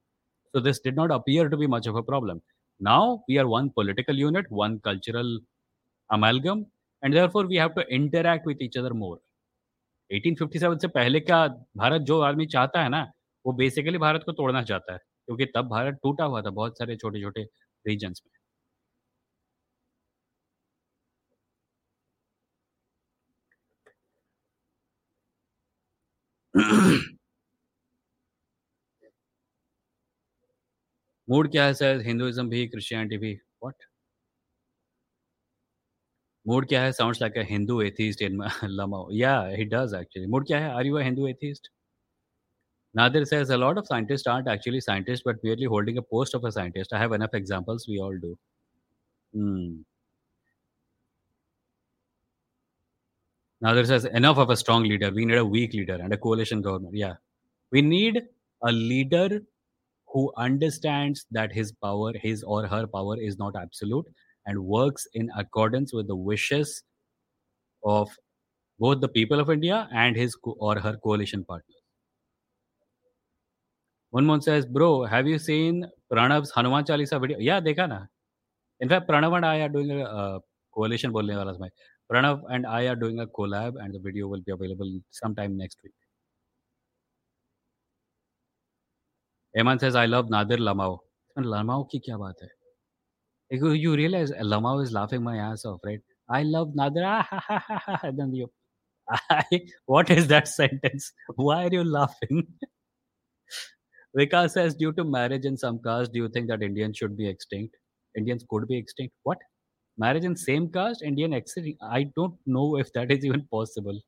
[0.54, 2.40] So this did not appear to be much of a problem.
[2.80, 5.40] Now we are one political unit, one cultural
[6.10, 6.66] amalgam,
[7.02, 9.18] and therefore we have to interact with each other more
[10.10, 13.02] 1857 से पहले का भारत जो आदमी चाहता है ना,
[13.44, 16.96] वो basically Bharat को तोड़ना चाहता है, क्योंकि तब भारत टूटा हुआ था बहुत सारे
[16.96, 17.44] छोटे छोटे
[17.84, 18.30] रीजन्स में।
[31.28, 33.84] मूड क्या है सर हिंदुइज्म भी क्रिश्चियनिटी भी what
[36.48, 38.38] Mood kya hai sounds like a Hindu atheist in
[38.80, 39.08] Lamau.
[39.10, 40.26] Yeah, he does actually.
[40.26, 40.68] Mood kya hai?
[40.76, 41.68] Are you a Hindu atheist?
[42.94, 46.44] Nadir says a lot of scientists aren't actually scientists, but merely holding a post of
[46.44, 46.94] a scientist.
[46.94, 47.86] I have enough examples.
[47.86, 48.38] We all do.
[49.34, 49.82] Hmm.
[53.60, 55.10] Nadir says enough of a strong leader.
[55.10, 56.94] We need a weak leader and a coalition government.
[56.94, 57.16] Yeah,
[57.72, 58.22] we need
[58.62, 59.42] a leader
[60.06, 64.06] who understands that his power, his or her power, is not absolute
[64.48, 66.82] and works in accordance with the wishes
[67.84, 68.08] of
[68.78, 71.82] both the people of India and his or her coalition partners.
[74.14, 77.38] Munmun says, Bro, have you seen Pranav's Hanuman Chalisa video?
[77.38, 78.00] Yeah, dekha na.
[78.80, 80.38] In fact, Pranav and I are doing a uh,
[80.74, 81.12] coalition.
[81.12, 81.70] Bolne wala samay.
[82.10, 85.78] Pranav and I are doing a collab, and the video will be available sometime next
[85.84, 85.92] week.
[89.58, 90.98] Eman says, I love Nadir Lamau.
[91.36, 92.57] Lamau ki kya baat hai?
[93.50, 96.00] You, realize Lama is laughing my ass off, right?
[96.28, 97.26] I love Nadra.
[97.30, 98.50] Ah, and then you,
[99.30, 99.44] I,
[99.86, 101.12] what is that sentence?
[101.36, 102.46] Why are you laughing?
[104.16, 107.28] Vikas says, due to marriage in some caste, do you think that Indians should be
[107.28, 107.76] extinct?
[108.16, 109.14] Indians could be extinct.
[109.22, 109.38] What?
[109.96, 111.78] Marriage in same caste, Indian extinct?
[111.82, 113.98] I don't know if that is even possible.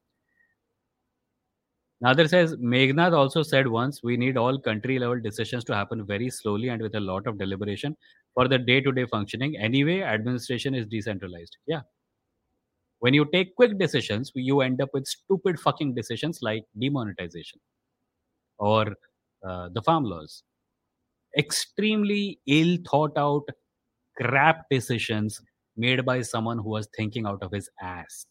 [2.02, 6.30] Nadir says, Meghnad also said once, we need all country level decisions to happen very
[6.30, 7.94] slowly and with a lot of deliberation
[8.34, 9.56] for the day to day functioning.
[9.56, 11.56] Anyway, administration is decentralized.
[11.66, 11.80] Yeah.
[13.00, 17.60] When you take quick decisions, you end up with stupid fucking decisions like demonetization
[18.58, 18.94] or
[19.46, 20.42] uh, the farm laws.
[21.38, 23.44] Extremely ill thought out
[24.20, 25.40] crap decisions
[25.76, 28.26] made by someone who was thinking out of his ass.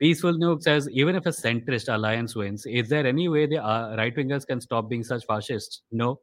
[0.00, 3.96] Peaceful Nuke says, even if a centrist alliance wins, is there any way the uh,
[3.96, 5.82] right wingers can stop being such fascists?
[5.90, 6.20] No.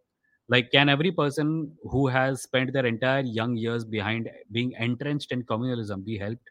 [0.49, 5.43] Like, can every person who has spent their entire young years behind being entrenched in
[5.43, 6.49] communalism be helped?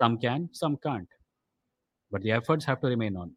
[0.00, 1.08] Some can, some can't.
[2.10, 3.32] But the efforts have to remain on.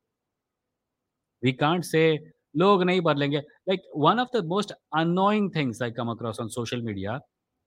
[1.42, 2.20] We can't say,
[2.54, 3.42] log nahi badlenge.
[3.66, 7.22] Like, one of the most annoying things I come across on social media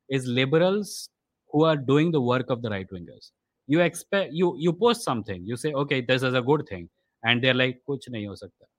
[0.08, 1.08] is liberals
[1.50, 3.32] who are doing the work of the right wingers
[3.66, 6.88] you expect you you post something you say okay this is a good thing
[7.24, 8.71] and they're like kuch nahi ho sakta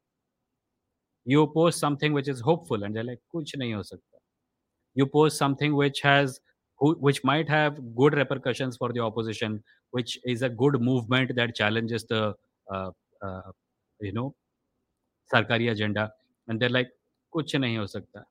[1.25, 4.19] you post something which is hopeful and they're like kuch nahi ho sakta
[5.01, 6.39] you post something which has
[7.07, 12.05] which might have good repercussions for the opposition which is a good movement that challenges
[12.05, 12.33] the
[12.71, 12.89] uh,
[13.21, 13.51] uh,
[13.99, 14.35] you know
[15.33, 16.11] sarkari agenda.
[16.47, 16.89] And they're like
[17.33, 18.25] kuch nahi ho sakta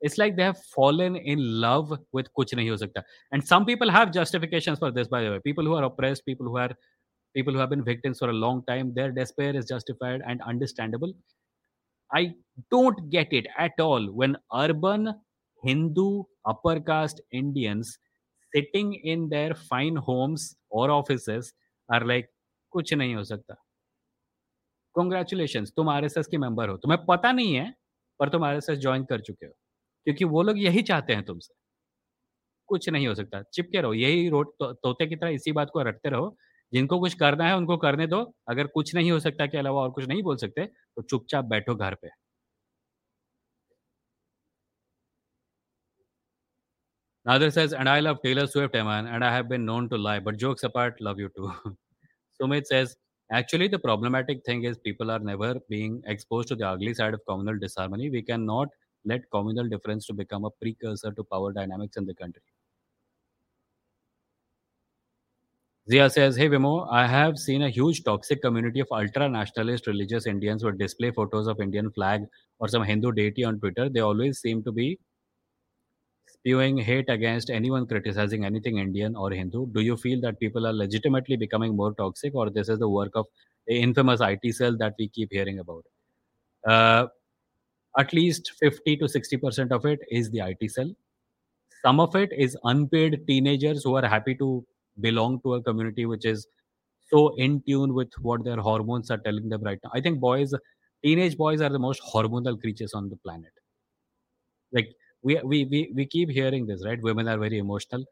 [0.00, 3.90] it's like they have fallen in love with kuch nahi ho sakta and some people
[3.90, 5.40] have justifications for this by the way.
[5.44, 6.70] People who are oppressed people who are
[7.34, 11.12] people who have been victims for a long time their despair is justified and understandable
[12.10, 12.24] i
[12.74, 15.06] don't get it at all when urban
[15.62, 16.08] hindu
[16.48, 17.92] upper caste indians
[18.56, 21.52] sitting in their fine homes or offices
[21.94, 22.24] are like
[22.70, 23.54] कुछ नहीं हो सकता।
[24.94, 27.74] Congratulation तुम RSS के member हो। तुम्हें पता नहीं है
[28.18, 29.52] पर तुम आरएसएस ज्वाइन कर चुके हो।
[30.04, 31.54] क्योंकि वो लोग यही चाहते हैं तुमसे।
[32.66, 35.82] कुछ नहीं हो सकता। चिपके रहो यही रोड तो, तोते की तरह इसी बात को
[35.82, 36.36] रटते रहो
[36.74, 39.90] जिनको कुछ करना है उनको करने दो अगर कुछ नहीं हो सकता के अलावा और
[39.98, 42.08] कुछ नहीं बोल सकते तो चुपचाप बैठो घर पे
[47.26, 50.20] Nadir says, and I love Taylor Swift, man, and I have been known to lie.
[50.20, 51.52] But jokes apart, love you too.
[52.40, 52.96] Sumit says,
[53.32, 57.20] actually, the problematic thing is people are never being exposed to the ugly side of
[57.28, 58.10] communal disharmony.
[58.10, 58.68] We cannot
[59.04, 62.42] led communal difference to become a precursor to power dynamics in the country.
[65.88, 70.26] Zia says, Hey Vimoh, I have seen a huge toxic community of ultra nationalist religious
[70.26, 72.22] Indians who display photos of Indian flag
[72.58, 73.88] or some Hindu deity on Twitter.
[73.88, 74.98] They always seem to be
[76.26, 79.66] spewing hate against anyone criticizing anything Indian or Hindu.
[79.66, 83.12] Do you feel that people are legitimately becoming more toxic, or this is the work
[83.14, 83.26] of
[83.68, 85.84] the infamous IT cell that we keep hearing about?
[86.66, 87.06] Uh,
[87.96, 90.90] at least 50 to 60% of it is the IT cell.
[91.80, 94.66] Some of it is unpaid teenagers who are happy to
[94.98, 96.46] belong to a community which is
[97.12, 99.90] so in tune with what their hormones are telling them right now.
[99.94, 100.54] I think boys,
[101.04, 103.52] teenage boys are the most hormonal creatures on the planet.
[104.72, 104.88] Like
[105.22, 107.00] we, we, we, we keep hearing this, right?
[107.00, 108.04] Women are very emotional.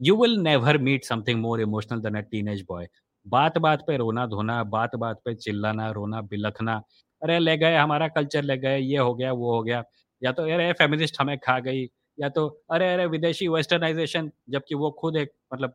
[0.00, 2.86] You will never meet something more emotional than a teenage boy.
[3.26, 6.76] बात बात पे रोना धोना बात बात पे चिल्लाना रोना बिलखना
[7.22, 9.82] अरे ले गए हमारा कल्चर ले गए ये हो गया वो हो गया
[10.24, 11.84] या तो अरे फेमिनिस्ट हमें खा गई
[12.20, 15.74] या तो अरे अरे विदेशी वेस्टर्नाइजेशन जबकि वो खुद एक मतलब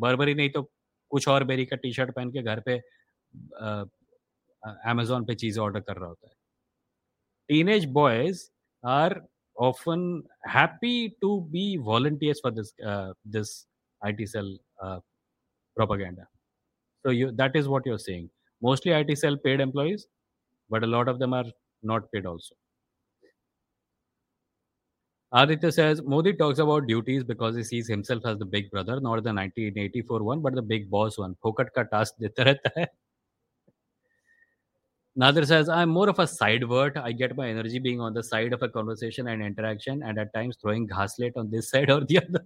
[0.00, 0.62] बर्बरी नहीं तो
[1.12, 2.76] कुछ और बेरी का टी शर्ट पहन के घर पे
[4.90, 6.34] अमेजोन पे चीज़ ऑर्डर कर रहा होता है।
[7.48, 8.48] Teen age boys
[8.84, 9.20] are
[9.56, 10.02] often
[10.48, 12.74] happy to be volunteers for this
[13.36, 13.54] this
[14.02, 18.28] I T cell propaganda so you that is what you are saying
[18.62, 20.06] mostly I T cell paid employees
[20.70, 21.52] but a lot of them are
[21.92, 22.56] not paid also
[25.32, 29.22] Aditya says Modi talks about duties because he sees himself as the big brother, not
[29.22, 31.36] the 1984 one, but the big boss one.
[31.44, 32.86] Fokat ka task deta hai.
[35.16, 36.96] Nadir says, I'm more of a sideward.
[36.96, 40.32] I get my energy being on the side of a conversation and interaction, and at
[40.32, 42.44] times throwing ghaslet on this side or the other.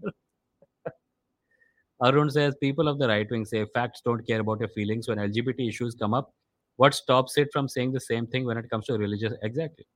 [2.02, 5.18] Arun says, People of the right wing say facts don't care about your feelings when
[5.18, 6.32] LGBT issues come up
[6.76, 9.86] what stops it from saying the same thing when it comes to religious exactly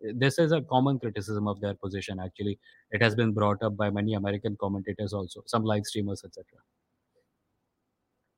[0.00, 2.58] this is a common criticism of their position actually
[2.92, 6.44] it has been brought up by many american commentators also some live streamers etc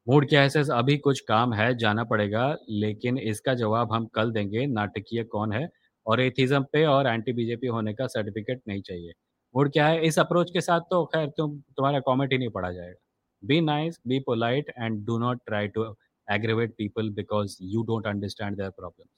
[0.06, 4.30] mood क्या है sir अभी कुछ काम है जाना पड़ेगा लेकिन इसका जवाब हम कल
[4.32, 5.68] देंगे नाटकीय कौन है
[6.06, 9.12] और एथिज्म पे और एंटी बीजेपी होने का सर्टिफिकेट नहीं चाहिए
[9.54, 12.72] मूड क्या है इस अप्रोच के साथ तो खैर तुम तुम्हारा कमेंट ही नहीं पढ़ा
[12.72, 12.98] जाएगा
[13.42, 15.84] be nice be polite and do not try to
[16.28, 19.10] aggravate people because you don't understand their problems.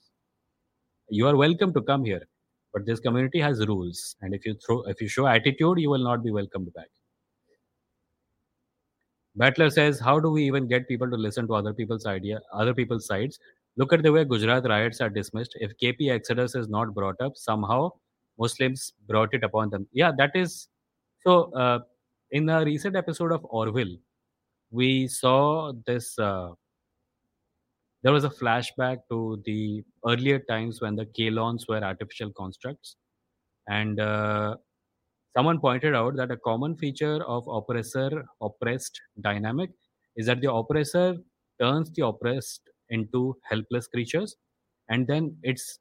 [1.11, 2.23] You are welcome to come here,
[2.75, 6.05] but this community has rules, and if you throw, if you show attitude, you will
[6.05, 6.89] not be welcomed back.
[9.37, 12.75] Battler says, "How do we even get people to listen to other people's idea, other
[12.75, 13.39] people's sides?
[13.77, 15.57] Look at the way Gujarat riots are dismissed.
[15.61, 17.93] If KP Exodus is not brought up, somehow
[18.39, 19.89] Muslims brought it upon them.
[19.93, 20.69] Yeah, that is
[21.23, 21.53] so.
[21.53, 21.79] Uh,
[22.33, 23.97] in a recent episode of Orville,
[24.71, 26.51] we saw this." Uh,
[28.05, 32.97] there was a flashback to the earlier times when the Kaylons were artificial constructs.
[33.67, 34.57] And uh,
[35.35, 39.71] someone pointed out that a common feature of oppressor oppressed dynamic
[40.17, 41.17] is that the oppressor
[41.59, 44.37] turns the oppressed into helpless creatures.
[44.91, 45.79] And then it's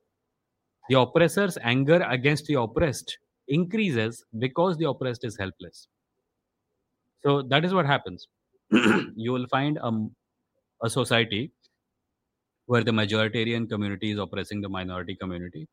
[0.88, 3.18] the oppressor's anger against the oppressed
[3.50, 5.90] increases because the oppressed is helpless.
[7.22, 8.28] So that is what happens.
[9.16, 9.92] You will find a,
[10.84, 11.52] a society
[12.66, 15.68] where the majoritarian community is oppressing the minority community.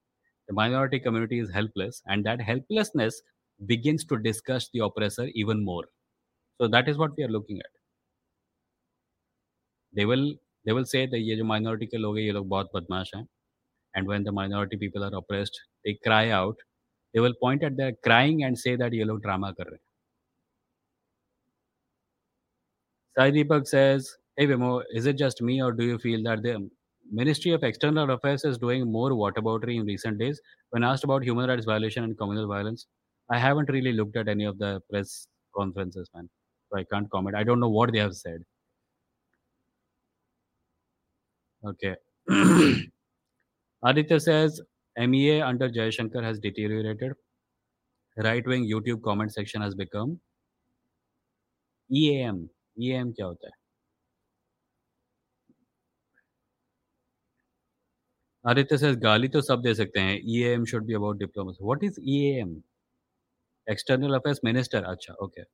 [0.49, 3.22] The minority community is helpless, and that helplessness
[3.66, 5.84] begins to disgust the oppressor even more.
[6.61, 7.70] So that is what we are looking at.
[9.95, 10.34] They will
[10.64, 13.26] they will say that ये minority के लोग हैं ये लोग बहुत बदमाश हैं
[13.97, 16.57] and when the minority people are oppressed they cry out
[17.14, 19.78] they will point at their crying and say that ये लोग drama कर रहे
[23.18, 26.70] Sai Deepak says, Hey Vimoh, is it just me or do you feel that the
[27.12, 30.40] Ministry of External Affairs is doing more whataboutery in recent days.
[30.70, 32.86] When asked about human rights violation and communal violence,
[33.30, 36.28] I haven't really looked at any of the press conferences, man.
[36.70, 37.36] So I can't comment.
[37.36, 38.42] I don't know what they have said.
[41.66, 41.96] Okay.
[43.84, 44.61] Aditya says
[44.96, 47.12] MEA under Jaishankar has deteriorated.
[48.16, 50.20] Right wing YouTube comment section has become
[51.92, 52.50] EAM.
[52.78, 53.59] EAM क्या
[58.47, 61.63] Aditya says गाली तो सब दे सकते हैं EAM should be about diplomacy.
[61.69, 62.63] What is EAM?
[63.67, 64.84] External Affairs Minister.
[64.86, 65.45] अच्छा, okay.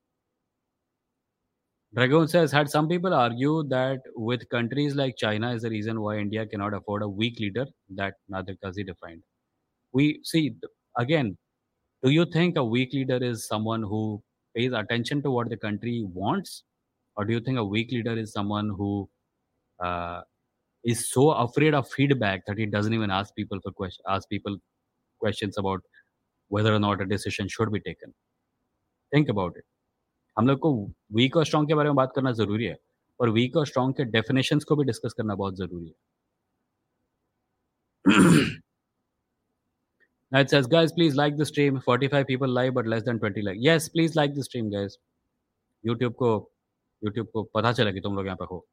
[1.94, 6.18] Dragon says, had some people argue that with countries like China is the reason why
[6.18, 7.66] India cannot afford a weak leader
[7.96, 9.24] that Nadir Kazi defined.
[9.92, 10.56] We see
[10.98, 11.38] again,
[12.04, 14.24] do you think a weak leader is someone who
[14.56, 16.64] pays attention to what the country wants?
[17.18, 19.10] Or do you think a weak leader is someone who
[19.84, 20.22] uh,
[20.87, 24.57] is so afraid of feedback that he doesn't even ask people for question, ask people
[25.23, 25.83] questions about
[26.51, 28.15] whether or not a decision should be taken?
[29.13, 29.65] Think about it.
[30.39, 30.71] हम लोग को
[31.17, 32.77] week और strong के बारे में बात करना ज़रूरी है
[33.21, 35.95] और वीक और स्ट्रॉन्ग के डेफिनेशंस को भी डिस्कस करना बहुत ज़रूरी है
[40.33, 41.81] It says, guys, please like the stream.
[41.81, 43.59] 45 people live, but less than 20 like.
[43.61, 44.97] Yes, please like the stream, guys.
[45.85, 46.31] YouTube को
[47.03, 48.67] YouTube को पता चला कि तुम लोग यहाँ पे हो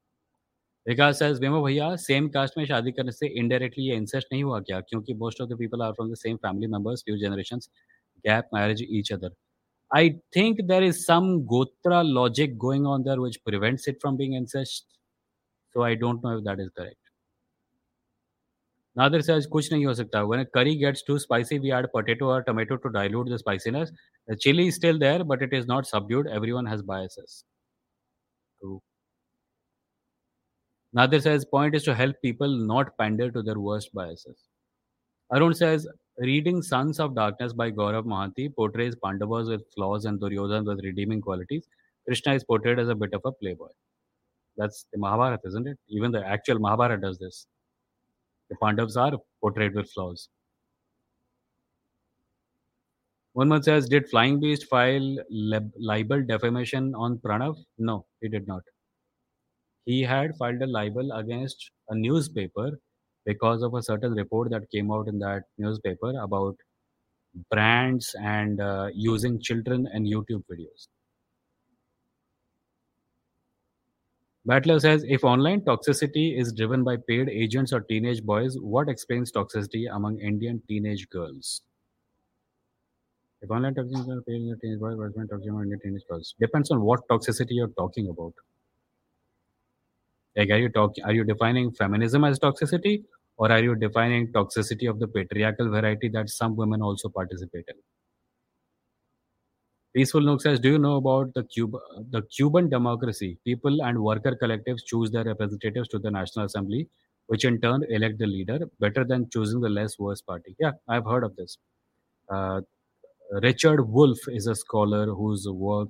[0.85, 4.59] विकास सर बेमो भैया सेम कास्ट में शादी करने से इनडायरेक्टली ये इंसेस्ट नहीं हुआ
[4.61, 4.79] क्या?
[4.81, 7.59] क्योंकि most of the people are from the same family members few generation
[8.25, 9.31] gap marriage each other
[9.91, 14.35] I think there is some gotra logic going on there which prevents it from being
[14.35, 14.83] incest
[15.75, 16.97] so I don't know if that is correct
[18.95, 22.41] Nadir sir कुछ नहीं हो सकता। One curry gets too spicy we add potato और
[22.41, 23.91] tomato to dilute the spiciness
[24.41, 27.43] chilli is still there but it is not subdued every has biases
[28.61, 28.81] to
[30.93, 34.37] Nadir says, point is to help people not pander to their worst biases.
[35.33, 35.87] Arun says,
[36.19, 41.21] reading Sons of Darkness by Gaurav Mohanty portrays Pandavas with flaws and Duryodhan with redeeming
[41.21, 41.67] qualities.
[42.05, 43.69] Krishna is portrayed as a bit of a playboy.
[44.55, 45.79] That's the Mahabharata, isn't it?
[45.89, 47.47] Even the actual Mahabharata does this.
[48.49, 50.29] The Pandavas are portrayed with flaws.
[53.31, 57.57] One man says, Did Flying Beast file libel defamation on Pranav?
[57.79, 58.61] No, he did not.
[59.85, 62.79] He had filed a libel against a newspaper
[63.25, 66.55] because of a certain report that came out in that newspaper about
[67.49, 70.87] brands and uh, using children in YouTube videos.
[74.45, 79.31] Battler says if online toxicity is driven by paid agents or teenage boys, what explains
[79.31, 81.61] toxicity among Indian teenage girls?
[83.41, 86.35] If online toxicity is paid teenage boys, what explains toxicity among Indian teenage girls?
[86.41, 88.33] Depends on what toxicity you're talking about.
[90.35, 91.03] Like, are you talking?
[91.03, 93.03] Are you defining feminism as toxicity,
[93.37, 97.75] or are you defining toxicity of the patriarchal variety that some women also participate in?
[99.93, 101.77] Peaceful Nook says, "Do you know about the Cuba,
[102.09, 103.37] the Cuban democracy?
[103.45, 106.89] People and worker collectives choose their representatives to the National Assembly,
[107.27, 111.05] which in turn elect the leader, better than choosing the less worse party." Yeah, I've
[111.05, 111.59] heard of this.
[112.27, 112.61] Uh,
[113.43, 115.89] Richard Wolff is a scholar whose work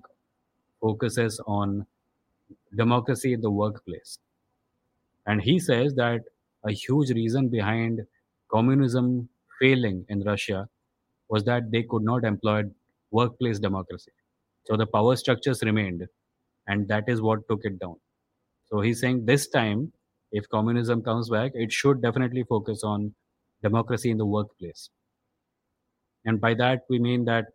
[0.82, 1.86] focuses on
[2.76, 4.20] democracy in the workplace.
[5.27, 6.23] And he says that
[6.65, 8.01] a huge reason behind
[8.51, 9.29] communism
[9.61, 10.69] failing in Russia
[11.29, 12.63] was that they could not employ
[13.11, 14.13] workplace democracy.
[14.65, 16.07] So the power structures remained,
[16.67, 17.97] and that is what took it down.
[18.71, 19.93] So he's saying this time,
[20.33, 23.15] if communism comes back, it should definitely focus on
[23.63, 24.91] democracy in the workplace.
[26.25, 27.47] And by that, we mean that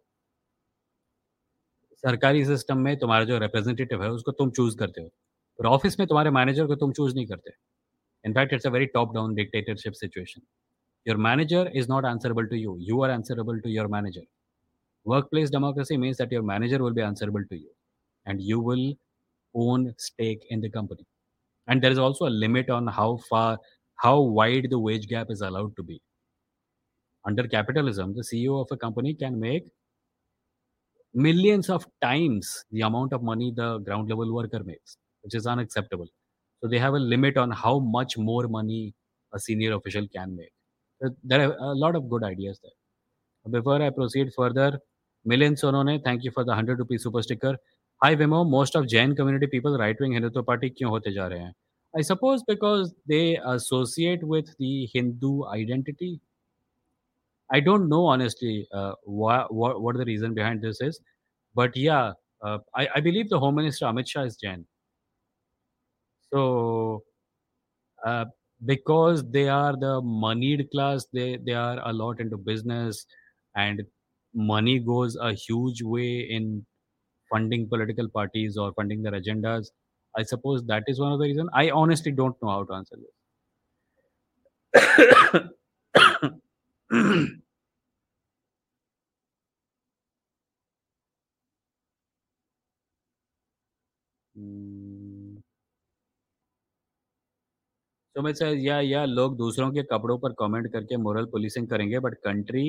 [2.06, 5.10] सरकारी system में तुम्हारा जो representative है उसको तुम choose करते हो
[5.59, 7.51] और ऑफ़िस में तुम्हारे मैनेजर को तुम चूज़ नहीं करते।
[8.25, 10.43] In fact it's a very top down dictatorship situation
[11.07, 14.27] your manager is not answerable to you you are answerable to your manager
[15.07, 17.71] work place democracy means that your manager will be answerable to you
[18.27, 18.95] and you will
[19.55, 21.05] own stake in the company
[21.69, 23.59] and there is also a limit on how far
[23.99, 26.01] how wide the wage gap is allowed to be
[27.25, 29.71] under capitalism C O of a company can make
[31.15, 34.97] millions of times the amount of money the ground level worker makes.
[35.29, 36.09] which is unacceptable.
[36.63, 38.95] So they have a limit on how much more money
[39.35, 40.53] a senior official can make.
[41.03, 42.79] So there are a lot of good ideas there.
[43.61, 44.81] Before I proceed further,
[45.25, 47.57] Milan Sonone, thank you for the 100 rupee super sticker.
[48.03, 51.41] Hi Vimoh, most of Jain community people right wing Hindutva party kyun hote ja rahe
[51.41, 51.53] hain?
[51.97, 56.21] I suppose because they associate with the Hindu identity.
[57.53, 61.01] I don't know honestly uh, what wh- what the reason behind this is,
[61.55, 62.13] but yeah,
[62.45, 64.67] uh, I, I believe the Home Minister Amit Shah is Jain.
[66.33, 67.05] So
[68.07, 68.25] uh,
[68.65, 73.07] because they are the moneyed class, they they are a lot into business,
[73.57, 73.83] and
[74.35, 76.67] money goes a huge way in
[77.31, 79.69] funding political parties or funding their agendas.
[80.17, 81.51] I suppose that is one of the reasons.
[81.55, 82.97] I honestly don't know how to answer
[86.91, 87.38] this.
[98.19, 102.15] Sumit sir या या लोग दूसरों के कपड़ों पर comment करके moral policing करेंगे but
[102.25, 102.63] country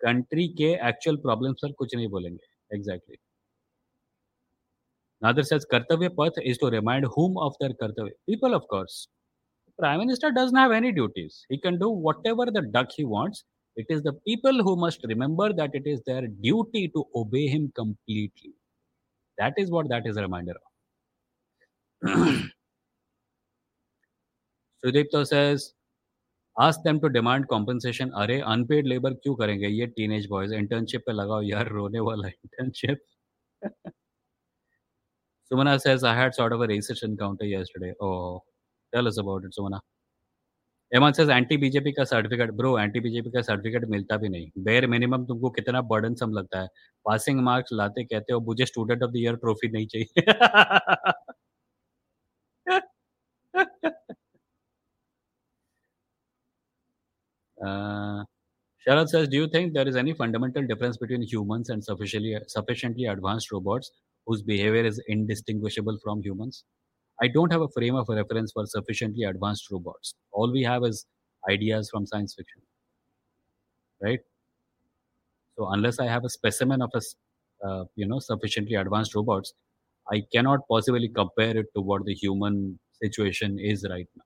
[0.00, 3.16] country के एक्चुअल प्रॉब्लम पर कुछ नहीं बोलेंगे एग्जैक्टली
[5.22, 8.98] नादर says कर्तव्य पथ is to remind whom of their कर्तव्य people of course
[9.78, 13.42] prime minister doesn't have any duties he can do whatever the duck he wants
[13.76, 17.66] it is the people who must remember that it is their duty to obey him
[17.82, 18.54] completely
[19.38, 22.54] that is what that is a reminder of
[24.82, 25.62] Sudipto says
[26.56, 29.68] ask them to demand compensation अरे unpaid labour क्यों करेंगे?
[29.70, 33.04] ये tin age boys internship पे लगाओ यार, रोने वाला internship
[35.50, 38.10] Sumana says I had sort of a racist encounter yesterday oh
[38.92, 39.80] tell us about it Sumana.
[40.92, 44.50] Eman says anti BJP का सर्टिफिकेट ब्रो एंटी बीजेपी का सर्टिफिकेट मिलता भी नहीं.
[44.64, 46.68] बेयर मिनिमम तुमको कितना बर्डन सम लगता है.
[47.06, 50.22] पासिंग मार्क्स लाते कहते हो, मुझे student of the year trophy नहीं चाहिए.
[57.64, 58.24] Uh,
[59.06, 63.52] says, do you think there is any fundamental difference between humans and sufficiently sufficiently advanced
[63.52, 63.90] robots
[64.26, 66.64] whose behavior is indistinguishable from humans?
[67.20, 70.14] I don't have a frame of reference for sufficiently advanced robots.
[70.32, 71.06] All we have is
[71.50, 72.62] ideas from science fiction,
[74.02, 74.20] right?
[75.56, 77.02] So unless I have a specimen of a
[77.66, 79.52] uh, you know sufficiently advanced robots,
[80.10, 84.24] I cannot possibly compare it to what the human situation is right now.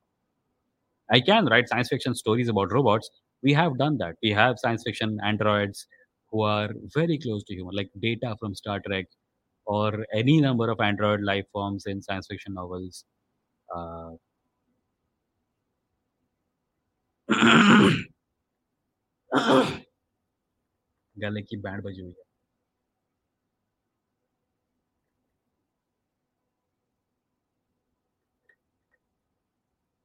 [1.11, 3.11] I can write science fiction stories about robots
[3.44, 4.16] We have done that.
[4.24, 5.88] We have science fiction androids
[6.32, 9.06] who are very close to human, like Data from Star Trek,
[9.66, 13.06] or any number of android life forms in science fiction novels.
[13.76, 14.12] Uh,
[21.20, 22.24] गले की band बजी हुई है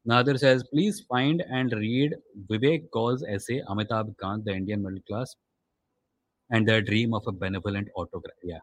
[0.08, 2.16] Nadir says, please find and read
[2.50, 5.36] Vivek Kaul's essay, Amitabh Kant, The Indian Middle Class,
[6.50, 8.38] and Their Dream of a Benevolent Autocrat.
[8.42, 8.60] Yeah.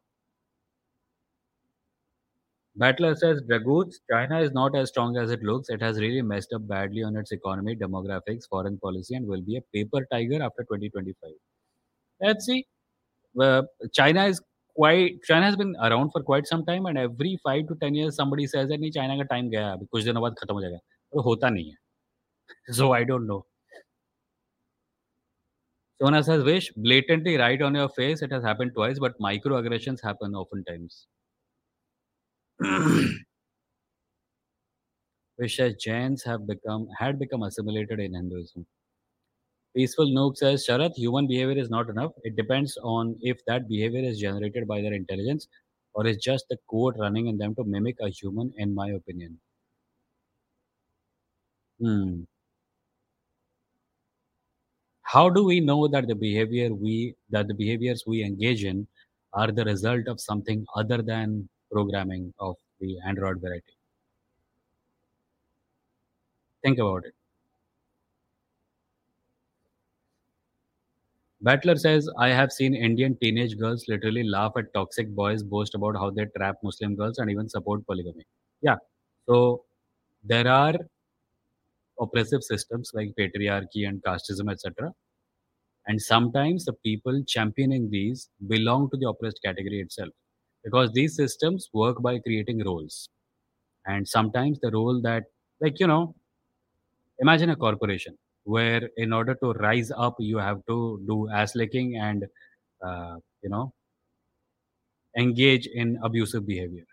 [2.77, 5.69] Battler says, "Dragoots, China is not as strong as it looks.
[5.69, 9.57] It has really messed up badly on its economy, demographics, foreign policy, and will be
[9.59, 11.35] a paper tiger after 2025.
[12.21, 12.67] Let's see.
[13.41, 14.41] Uh, China is
[14.75, 18.17] quite China has been around for quite some time, and every five to ten years,
[18.17, 20.81] somebody says that China ka time gaya, kuch din baad khatam ho jayega.
[21.23, 23.43] होता नहीं है so I don't know
[26.03, 28.21] Sona says, Wish, blatantly right on your face.
[28.21, 31.07] It has happened twice, but microaggressions happen oftentimes.
[35.39, 38.67] Wish says Jains have become had become assimilated in Hinduism.
[39.75, 42.13] Peaceful Nook says, Sharat, human behavior is not enough.
[42.23, 45.49] It depends on if that behavior is generated by their intelligence
[45.95, 49.41] or is just the code running in them to mimic a human, in my opinion.
[51.79, 52.25] Hmm.
[55.03, 58.87] How do we know that the behavior we that the behaviors we engage in
[59.33, 63.77] are the result of something other than programming of the Android variety?
[66.63, 67.15] Think about it.
[71.43, 75.95] Battler says, I have seen Indian teenage girls literally laugh at toxic boys, boast about
[75.95, 78.25] how they trap Muslim girls and even support polygamy.
[78.63, 78.77] Yeah.
[79.29, 79.65] So
[80.25, 80.75] there are
[82.01, 84.93] oppressive systems like patriarchy and casteism, etc.
[85.87, 90.11] And sometimes the people championing these belong to the oppressed category itself
[90.65, 93.09] because these systems work by creating roles.
[93.87, 95.25] And sometimes the role that,
[95.61, 96.15] like, you know,
[97.19, 101.97] imagine a corporation where in order to rise up, you have to do ass licking
[101.97, 102.25] and,
[102.87, 103.73] uh, you know,
[105.17, 106.85] engage in abusive behavior.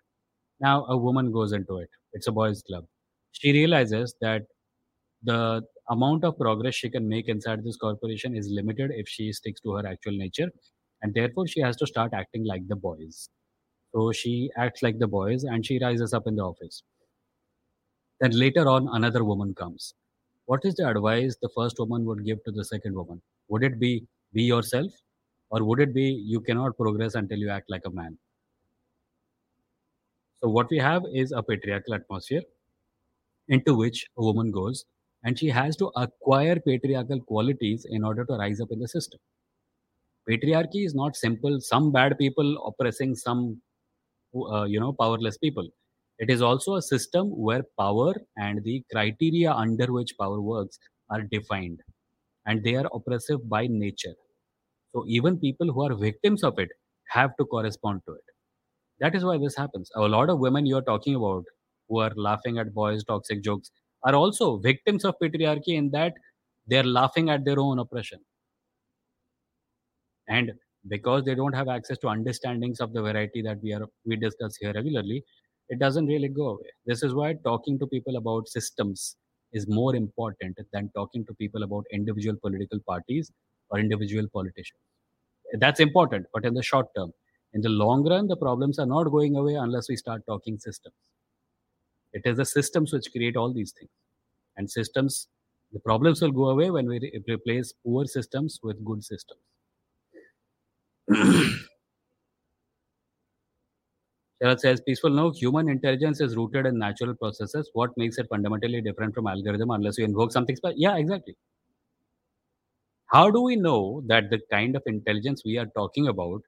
[0.60, 2.86] Now, a woman goes into it, it's a boys' club.
[3.34, 4.44] She realizes that
[5.24, 9.62] the amount of progress she can make inside this corporation is limited if she sticks
[9.62, 10.50] to her actual nature
[11.02, 13.30] and therefore she has to start acting like the boys.
[13.94, 16.84] So she acts like the boys and she rises up in the office.
[18.20, 19.94] Then later on another woman comes.
[20.46, 23.22] What is the advice the first woman would give to the second woman?
[23.50, 24.92] Would it be be yourself
[25.50, 28.18] or would it be you cannot progress until you act like a man?
[30.42, 32.42] So what we have is a patriarchal atmosphere
[33.48, 34.86] into which a woman goes
[35.24, 39.20] and she has to acquire patriarchal qualities in order to rise up in the system.
[40.30, 43.62] Patriarchy is not simple, some bad people oppressing some,
[44.36, 45.68] uh, you know, powerless people.
[46.20, 51.22] It is also a system where power and the criteria under which power works are
[51.24, 51.82] defined
[52.46, 54.16] and they are oppressive by nature.
[54.94, 56.70] So even people who are victims of it
[57.10, 58.26] have to correspond to it.
[59.00, 59.92] That is why this happens.
[59.96, 61.46] A lot of women you are talking about
[61.90, 63.72] who are laughing at boys' toxic jokes
[64.04, 66.14] are also victims of patriarchy in that
[66.68, 68.20] they're laughing at their own oppression.
[70.28, 70.52] And
[70.88, 74.56] because they don't have access to understandings of the variety that we are we discuss
[74.58, 75.24] here regularly,
[75.70, 76.70] it doesn't really go away.
[76.86, 79.16] This is why talking to people about systems
[79.54, 83.32] is more important than talking to people about individual political parties
[83.70, 84.80] or individual politicians.
[85.60, 87.12] That's important, but in the short term.
[87.54, 90.96] In the long run, the problems are not going away unless we start talking systems.
[92.14, 93.92] It is the systems which create all these things.
[94.58, 95.28] And systems,
[95.74, 99.42] the problems will go away when we re- replace poor systems with good systems.
[104.44, 107.70] Sharad says, peaceful no, human intelligence is rooted in natural processes.
[107.72, 110.78] What makes it fundamentally different from algorithm unless you invoke something special?
[110.78, 111.38] Yeah, exactly.
[113.14, 116.42] How do we know that the kind of intelligence we are talking about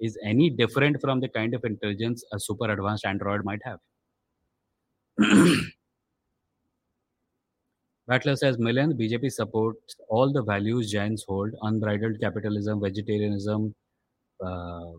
[0.00, 3.80] is any different from the kind of intelligence a super advanced Android might have?
[8.06, 13.74] Battler says Milind, BJP supports all the values Jains hold unbridled capitalism, vegetarianism,
[14.44, 14.92] uh,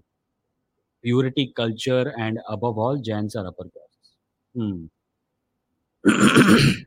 [1.04, 4.12] purity culture, and above all, Jains are upper castes.
[4.56, 4.86] Hmm.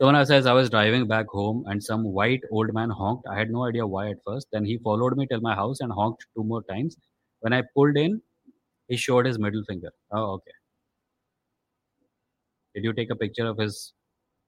[0.00, 3.26] Sona says, I was driving back home and some white old man honked.
[3.28, 4.48] I had no idea why at first.
[4.52, 6.96] Then he followed me till my house and honked two more times.
[7.40, 8.22] When I pulled in,
[8.88, 9.90] he showed his middle finger.
[10.12, 10.52] Oh, okay.
[12.74, 13.92] Did you take a picture of his?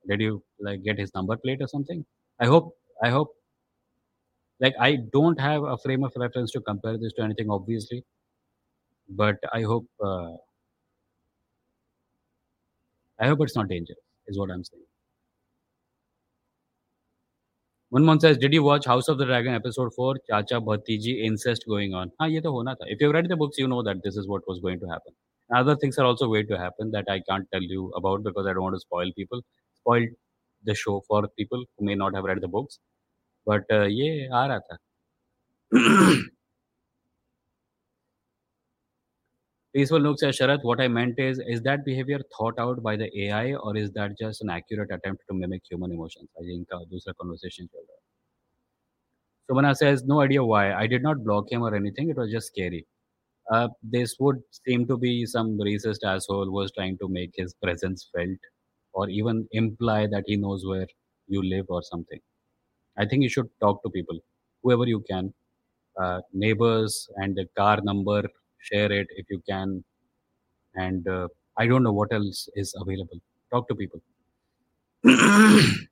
[0.09, 2.05] Did you like get his number plate or something?
[2.39, 2.75] I hope.
[3.03, 3.29] I hope.
[4.61, 8.05] Like I don't have a frame of reference to compare this to anything, obviously,
[9.09, 9.87] but I hope.
[10.03, 10.37] Uh,
[13.19, 13.99] I hope it's not dangerous.
[14.27, 14.85] Is what I'm saying.
[17.91, 20.17] one month says, Did you watch House of the Dragon episode 4?
[20.29, 22.13] Chacha Bhatiji incest going on.
[22.21, 22.87] Ah, ye to hona tha.
[22.87, 25.13] If you've read the books, you know that this is what was going to happen
[25.54, 28.54] Other things are also going to happen that I can't tell you about because I
[28.54, 29.42] don't want to spoil people.
[29.76, 30.08] Spoil
[30.64, 32.80] the show for people who may not have read the books.
[33.46, 34.78] But uh, ये आ रहा था.
[39.76, 43.10] Peaceful Nook says, Sharath, what I meant is, is that behavior thought out by the
[43.26, 46.30] AI or is that just an accurate attempt to mimic human emotions?
[46.40, 48.02] I think uh, दूसरा conversation चल रहा है.
[49.50, 50.74] Sumana says, no idea why.
[50.74, 52.10] I did not block him or anything.
[52.10, 52.88] It was just scary.
[53.53, 58.09] Uh, this would seem to be some racist asshole was trying to make his presence
[58.15, 58.39] felt
[58.93, 60.87] or even imply that he knows where
[61.29, 62.21] you live or something.
[62.99, 64.19] I think you should talk to people,
[64.63, 65.35] whoever you can,
[66.01, 68.25] uh, neighbors and the car number,
[68.59, 69.85] share it if you can.
[70.77, 73.21] And uh, I don't know what else is available.
[73.53, 74.01] Talk to people.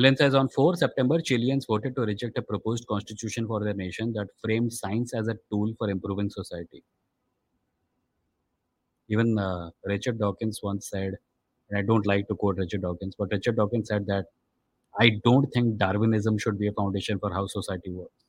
[0.00, 4.14] Milan says on 4 September, Chileans voted to reject a proposed constitution for their nation
[4.14, 6.82] that framed science as a tool for improving society.
[9.10, 11.16] Even uh, Richard Dawkins once said,
[11.68, 14.24] and I don't like to quote Richard Dawkins, but Richard Dawkins said that
[14.98, 18.24] I don't think Darwinism should be a foundation for how society works.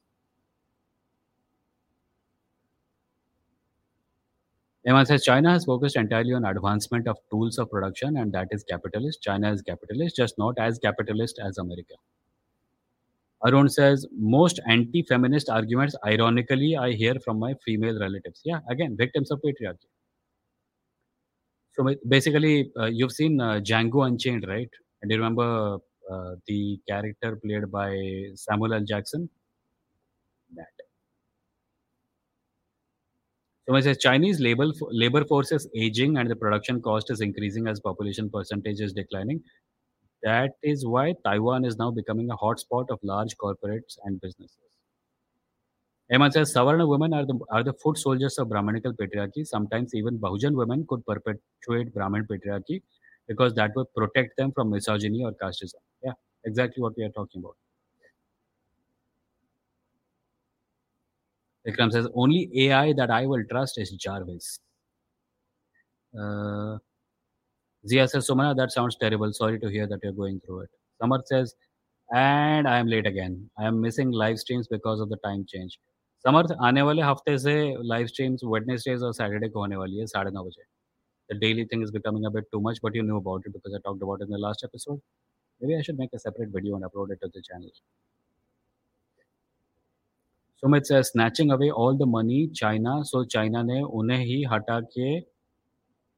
[4.87, 8.63] Eman says China has focused entirely on advancement of tools of production, and that is
[8.63, 9.21] capitalist.
[9.21, 11.93] China is capitalist, just not as capitalist as America.
[13.45, 18.41] Arun says most anti-feminist arguments, ironically, I hear from my female relatives.
[18.43, 19.87] Yeah, again, victims of patriarchy.
[21.73, 24.69] So basically, uh, you've seen uh, Django Unchained, right?
[25.01, 25.77] And you remember
[26.11, 27.97] uh, the character played by
[28.35, 28.83] Samuel L.
[28.83, 29.29] Jackson?
[30.55, 30.67] That.
[33.71, 37.67] So it says Chinese labor labor force is aging and the production cost is increasing
[37.69, 39.41] as population percentage is declining.
[40.23, 44.57] That is why Taiwan is now becoming a hotspot of large corporates and businesses.
[46.11, 49.47] Hemant says Savarna women are the are the foot soldiers of Brahmanical patriarchy.
[49.47, 52.81] Sometimes even Bahujan women could perpetuate Brahmin patriarchy
[53.29, 55.81] because that would protect them from misogyny or casteism.
[56.03, 56.13] Yeah,
[56.43, 57.55] exactly what we are talking about.
[61.68, 64.60] Vikram says only AI that I will trust is Jarvis.
[66.18, 66.78] Uh,
[67.86, 69.32] Zia says, Sumana, that sounds terrible.
[69.32, 70.70] Sorry to hear that you're going through it.
[71.00, 71.54] Samar says,
[72.14, 73.50] and I am late again.
[73.58, 75.78] I am missing live streams because of the time change.
[76.26, 77.52] समर्थ आने वाले हफ्ते से
[77.88, 80.62] live streams Wednesday's और Saturday को होने वाली है साढ़े नौ बजे
[81.28, 83.74] the daily thing is becoming a bit too much, but you knew about it because
[83.74, 85.00] I talked about it in the last episode.
[85.60, 87.70] Maybe I should make a separate video and upload it to the channel.
[90.63, 95.09] So it's snatching away all the money China so China ने उन्हें ही हटा के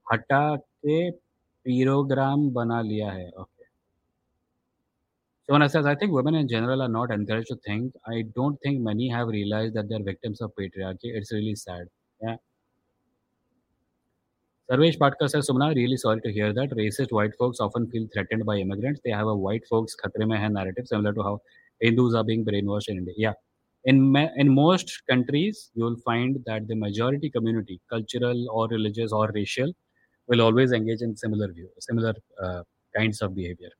[0.08, 1.10] हटा के
[1.66, 3.66] पीरोग्राम बना लिया है okay
[5.50, 8.82] so one I think women in general are not encourage to think I don't think
[8.88, 11.90] many have realise that they are victims of patriarchy it's really sad
[14.70, 16.70] Sarvesh Patkar says, Sumna, really sorry to hear that.
[16.72, 19.02] Racist white folks often feel threatened by immigrants.
[19.04, 21.42] They have a white folks khatre mein hai narrative, similar to how
[21.82, 23.14] Hindus are being brainwashed in India.
[23.18, 23.34] Yeah.
[23.86, 29.30] In, in most countries, you will find that the majority community, cultural or religious or
[29.34, 29.74] racial,
[30.28, 32.64] will always engage in similar view, similar uh,
[32.96, 33.72] kinds of behavior.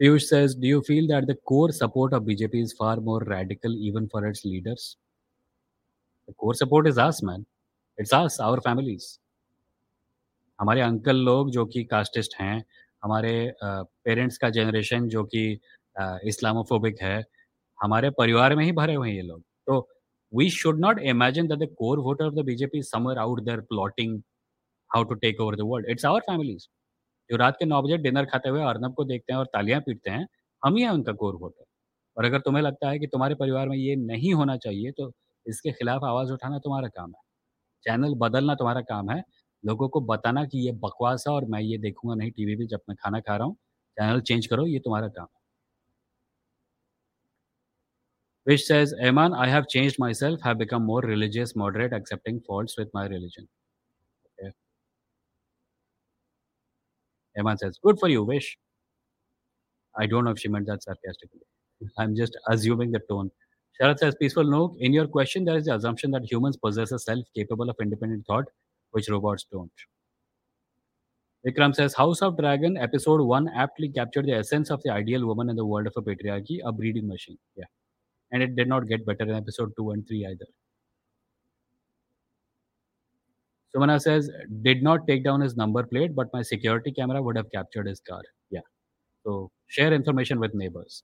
[0.00, 3.72] Piyush says, do you feel that the core support of BJP is far more radical
[3.72, 4.96] even for its leaders?
[6.28, 7.46] The core support is us, man.
[8.00, 9.04] It's as our families
[10.60, 12.64] हमारे uncle लोग जो कि casteist हैं
[13.04, 13.32] हमारे
[13.62, 15.60] parents का generation जो कि
[15.96, 17.18] Islamophobic है,
[17.78, 19.78] हमारे परिवार में ही भरे हुए हैं ये लोग। तो
[20.32, 24.20] we should not imagine that the core voter of the BJP Samar out there plotting
[24.90, 26.66] how to take over the world it's our families
[27.30, 30.10] जो रात के नौ बजे डिनर खाते हुए अर्नब को देखते हैं और तालियाँ पीटते
[30.10, 30.26] हैं,
[30.62, 31.64] हम ही हैं उनका कोर वोटर
[32.16, 35.10] और अगर तुम्हें लगता है कि तुम्हारे परिवार में ये नहीं होना चाहिए तो
[35.46, 37.20] इसके खिलाफ आवाज़ उठाना तुम्हारा काम है।
[37.86, 39.22] चैनल बदलना तुम्हारा काम है।
[39.64, 42.80] लोगों को बताना कि ये बकवास है और मैं ये देखूँगा, नहीं, टीवी पे जब
[42.88, 43.56] मैं खाना खा रहा हूँ,
[43.96, 45.35] चैनल चेंज करो, ये तुम्हारा काम है।
[48.46, 52.88] Wish says, Eman, I have changed myself, have become more religious, moderate, accepting faults with
[52.94, 53.48] my religion.
[54.40, 54.52] Okay.
[57.38, 58.56] Eman says, good for you, Wish.
[59.98, 61.40] I don't know if she meant that sarcastically.
[61.98, 63.30] I'm just assuming the tone.
[63.80, 66.98] Sharat says, Peaceful Nook, in your question, there is the assumption that humans possess a
[66.98, 68.44] self capable of independent thought,
[68.92, 69.72] which robots don't.
[71.46, 75.50] Vikram says, House of Dragon, episode 1 aptly captured the essence of the ideal woman
[75.50, 77.38] in the world of a patriarchy, a breeding machine.
[77.56, 77.64] Yeah.
[78.32, 80.46] And it did not get better in episode 2 and 3 either.
[83.74, 84.30] Sumana says,
[84.62, 88.00] did not take down his number plate, but my security camera would have captured his
[88.00, 88.22] car.
[88.50, 88.60] Yeah.
[89.24, 91.02] So share information with neighbors.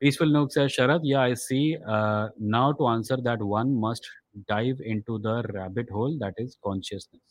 [0.00, 1.76] Peaceful Nook says, Sharad, yeah, I see.
[1.86, 4.06] Uh, now to answer that, one must
[4.48, 7.22] dive into the rabbit hole that is consciousness.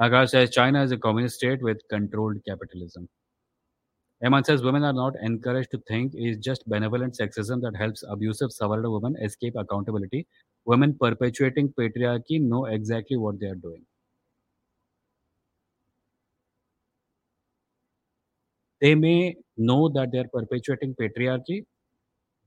[0.00, 3.08] Akash says, China is a communist state with controlled capitalism.
[4.24, 6.12] Eman says, women are not encouraged to think.
[6.14, 10.26] is just benevolent sexism that helps abusive Savarna women escape accountability.
[10.64, 13.84] Women perpetuating patriarchy know exactly what they are doing.
[18.80, 21.66] They may know that they are perpetuating patriarchy,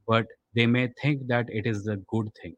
[0.08, 0.26] but
[0.56, 2.56] they may think that it is a good thing.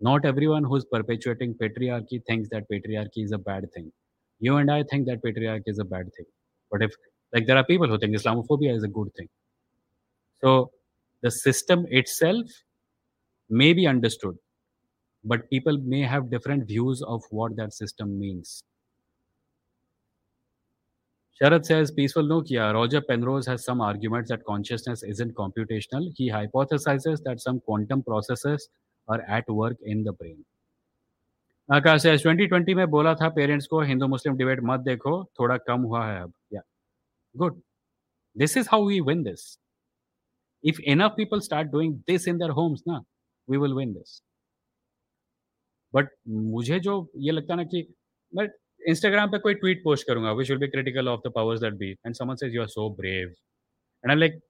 [0.00, 3.92] Not everyone who's perpetuating patriarchy thinks that patriarchy is a bad thing.
[4.40, 6.26] You and I think that patriarchy is a bad thing.
[6.70, 6.90] But if,
[7.33, 9.29] like, there are people who think Islamophobia is a good thing.
[10.41, 10.71] So
[11.21, 12.45] the system itself
[13.49, 14.37] may be understood,
[15.23, 18.63] but people may have different views of what that system means.
[21.41, 22.73] Sharad says, peaceful Nokia.
[22.73, 26.09] Roger Penrose has some arguments that consciousness isn't computational.
[26.15, 28.69] He hypothesizes that some quantum processes
[29.09, 30.45] are at work in the brain.
[31.71, 35.81] Akash says 2020 में बोला था parents को हिंदू मुस्लिम debate मत देखो थोड़ा कम
[35.81, 36.61] हुआ है अब या
[37.34, 37.60] good
[38.36, 39.46] this is how we win this
[40.64, 43.00] if enough people start doing this in their homes ना
[43.48, 44.20] we will win this
[45.94, 47.82] but मुझे जो ये लगता ना कि
[48.32, 51.74] बट इंस्टाग्राम पे कोई ट्वीट पोस्ट करूँगा we should be critical of the powers that
[51.78, 54.40] be and someone says you are so brave and I like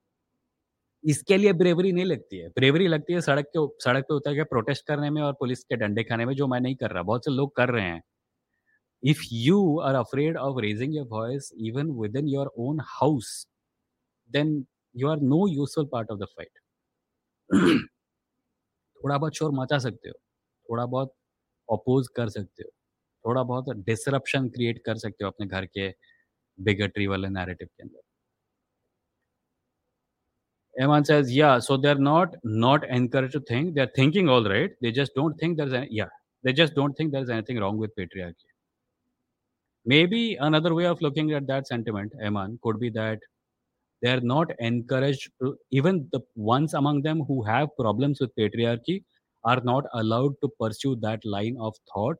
[1.03, 4.43] इसके लिए ब्रेवरी नहीं लगती है। ब्रेवरी लगती है सड़क के सड़क पे उतर के
[4.45, 7.25] प्रोटेस्ट करने में और पुलिस के डंडे खाने में, जो मैं नहीं कर रहा। बहुत
[7.25, 8.01] से लोग कर रहे हैं।
[9.02, 13.46] If you are afraid of raising your voice even within your own house,
[14.34, 16.54] then you are no useful part of the fight.
[18.96, 20.14] थोड़ा बहुत शोर मचा सकते हो,
[20.70, 21.12] थोड़ा बहुत
[21.72, 22.70] अपोज़ कर सकते हो,
[23.26, 25.88] थोड़ा बहुत डिसरप्शन क्रिएट कर सकते हो अपने घर के
[26.58, 28.00] बिगेटरी वाले नैरेटिव के अंदर।
[30.82, 33.74] Eman says, yeah, so they're not not encouraged to think.
[33.74, 34.72] They're thinking all right.
[34.82, 36.10] They just don't think there's any, yeah.
[36.42, 38.49] They just don't think there's anything wrong with patriarchy.
[39.85, 43.19] Maybe another way of looking at that sentiment, Eman, could be that
[44.01, 49.03] they're not encouraged to even the ones among them who have problems with patriarchy
[49.43, 52.17] are not allowed to pursue that line of thought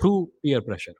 [0.00, 0.94] through peer pressure.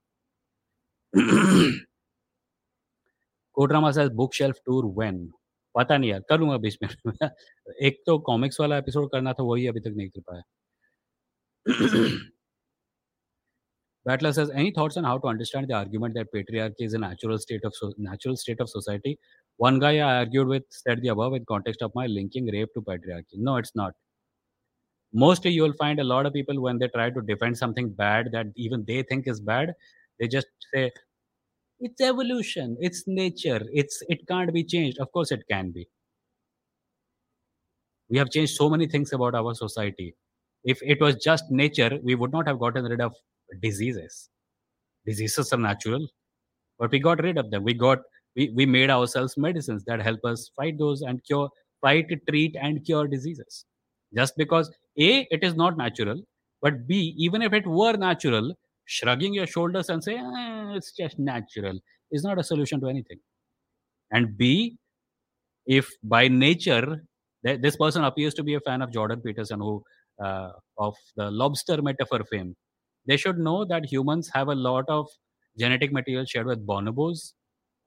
[3.56, 5.30] Kodrama says bookshelf tour when?
[5.76, 6.88] पता नहीं यार कर लूँगा बीच में
[7.86, 10.42] एक तो comics वाला episode करना था वही अभी तक नहीं कर पाया
[14.06, 17.38] Battler says, any thoughts on how to understand the argument that patriarchy is a natural
[17.38, 19.18] state of so- natural state of society?
[19.58, 22.80] One guy I argued with said the above in context of my linking rape to
[22.80, 23.34] patriarchy.
[23.36, 23.92] No, it's not.
[25.12, 28.30] Mostly, you will find a lot of people when they try to defend something bad
[28.30, 29.74] that even they think is bad,
[30.20, 30.92] they just say,
[31.80, 35.88] "It's evolution, it's nature, it's it can't be changed." Of course, it can be.
[38.08, 40.16] We have changed so many things about our society.
[40.64, 43.14] If it was just nature, we would not have gotten rid of
[43.62, 44.28] diseases.
[45.06, 46.06] Diseases are natural,
[46.78, 47.64] but we got rid of them.
[47.64, 47.98] We got
[48.36, 51.48] we, we made ourselves medicines that help us fight those and cure,
[51.80, 53.64] fight, treat, and cure diseases.
[54.14, 56.22] Just because A, it is not natural,
[56.62, 58.54] but B, even if it were natural,
[58.86, 61.80] shrugging your shoulders and say, "Eh, it's just natural
[62.12, 63.18] is not a solution to anything.
[64.10, 64.78] And B,
[65.66, 67.04] if by nature
[67.44, 69.82] th- this person appears to be a fan of Jordan Peterson, who
[70.24, 72.56] uh, of the lobster metaphor fame,
[73.06, 75.08] they should know that humans have a lot of
[75.58, 77.32] genetic material shared with bonobos,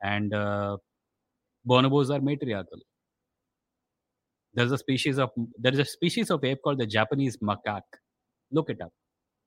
[0.04, 0.78] and uh,
[1.68, 2.80] bonobos are matriarchal.
[4.54, 7.82] There's a species of there is a species of ape called the Japanese macaque.
[8.52, 8.92] Look it up.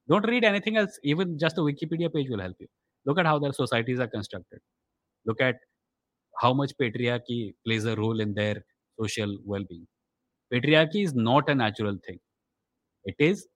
[0.09, 0.99] Don't read anything else.
[1.05, 2.69] Even just the Wikipedia page will help you.
[3.07, 4.61] Look at how their societies are constructed.
[5.27, 5.57] Look at
[6.41, 8.65] how much patriarchy plays a role in their
[9.01, 9.87] social well-being.
[10.53, 12.19] Patriarchy is not a natural thing.
[13.05, 13.47] It is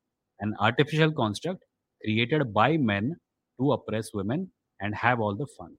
[0.40, 1.62] an artificial construct
[2.00, 3.10] created by men
[3.58, 4.46] to oppress women
[4.80, 5.74] and have all the fun.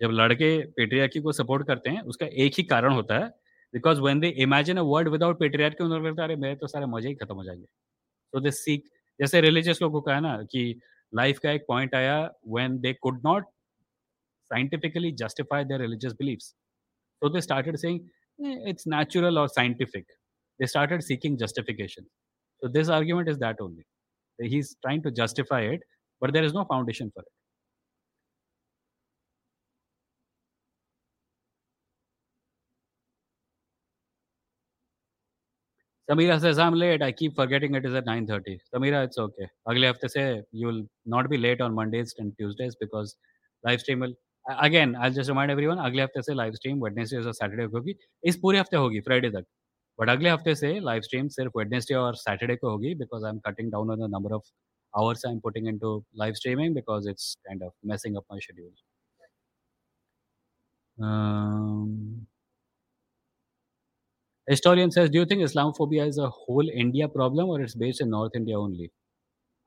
[0.00, 3.28] जब लड़के patriarchy को support करते हैं, उसका एक ही कारण होता है
[3.74, 7.14] because when they imagine a world without patriarchy उन्होंने कहता मेरे तो सारे मज़े ही
[7.14, 7.66] खत्म हो जाएँगे.
[8.32, 8.84] तो दे सीक
[9.20, 10.80] जैसे रिलीजियस लोगों का है ना, कि
[11.12, 12.18] लाइफ का एक पॉइंट आया
[12.56, 13.44] when they could not
[14.50, 18.00] scientifically justify their religious belief so they started saying
[18.68, 20.06] it's natural और scientific
[20.60, 22.06] they started seeking justification
[22.61, 23.85] So this argument is that only.
[24.39, 25.81] He's trying to justify it,
[26.21, 27.27] but there is no foundation for it.
[36.09, 37.03] Samira says, I'm late.
[37.03, 38.57] I keep forgetting it is at 9.30.
[38.73, 39.47] Samira, it's okay.
[39.67, 43.15] अगले हफ्ते से you'll not be late on Mondays and Tuesdays because
[43.67, 44.13] live stream will
[44.59, 47.95] again I'll just remind everyone अगले हफ्ते से live stream Wednesday और Saturday को होगी
[48.31, 49.45] इस पूरे हफ्ते होगी Friday तक
[49.99, 53.71] बट अगले हफ्ते से live stream सिर्फ Wednesday और Saturday को होगी because I'm cutting
[53.75, 54.43] down on the number of
[54.97, 58.71] hours I'm putting into live streaming because it's kind of messing up my schedule.
[61.01, 62.27] Um,
[64.49, 68.09] Historian says, Do you think Islamophobia is a whole India problem or it's based in
[68.09, 68.91] North India only?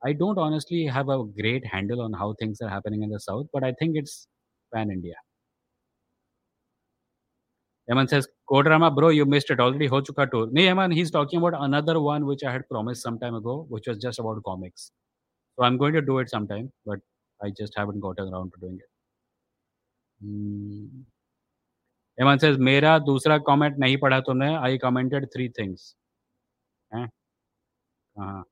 [0.05, 3.47] I don't honestly have a great handle on how things are happening in the South,
[3.53, 4.27] but I think it's
[4.73, 5.15] pan India.
[7.90, 9.86] Eman says, Kodrama, bro, you missed it already.
[9.86, 10.48] Ho chuka tour.
[10.50, 13.86] No, Eman, he's talking about another one which I had promised some time ago, which
[13.86, 14.90] was just about comics.
[15.56, 17.00] So I'm going to do it sometime, but
[17.42, 18.90] I just haven't gotten around to doing it.
[20.20, 21.02] Hmm.
[22.20, 25.94] Eman says, मेरा दूसरा comment नहीं पढ़ा तूने आई commented three things
[26.94, 27.04] हैं
[28.18, 28.42] हाँ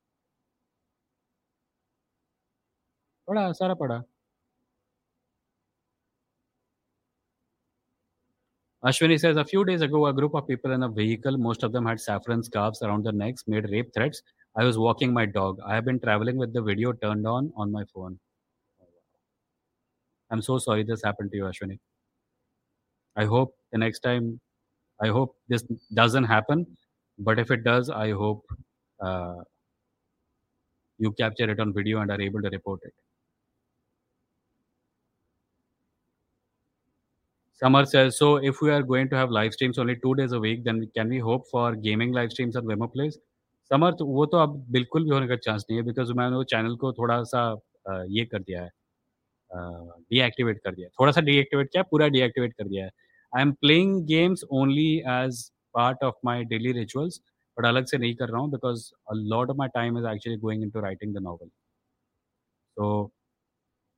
[3.27, 4.01] पढ़ा सारा पढ़ा
[8.87, 11.73] Ashwini says, a few days ago, a group of people in a vehicle, most of
[11.73, 14.21] them had saffron scarves around their necks, made rape threats.
[14.55, 15.59] I was walking my dog.
[15.67, 18.17] I have been traveling with the video turned on on my phone.
[20.31, 21.79] I'm so sorry this happened to you, Ashwini.
[23.17, 24.39] I hope the next time,
[25.01, 25.63] I hope this
[25.93, 26.65] doesn't happen.
[27.19, 28.45] But if it does, I hope
[29.01, 29.41] uh,
[30.97, 32.93] you capture it on video and are able to report it.
[37.61, 40.39] Samar says, so if we are going to have live streams only two days a
[40.39, 43.17] week, then can we hope for gaming live streams at Wemo Place?
[43.71, 46.43] Samar तो वो तो अब बिल्कुल भी होने का chance नहीं है बिकॉज़ मैंने वो
[46.51, 47.41] चैनल को थोड़ा सा
[48.09, 48.69] ये कर दिया है
[50.11, 52.91] डीएक्टिवेट कर दिया थोड़ा सा डीएक्टिवेट किया पूरा डीएक्टिवेट कर दिया है।
[53.33, 55.43] I am playing games only as
[55.75, 57.19] part of my daily rituals
[57.57, 60.39] but अलग से नहीं कर रहा हूँ because a lot of my time is actually
[60.39, 61.47] going into writing the novel
[62.77, 63.11] तो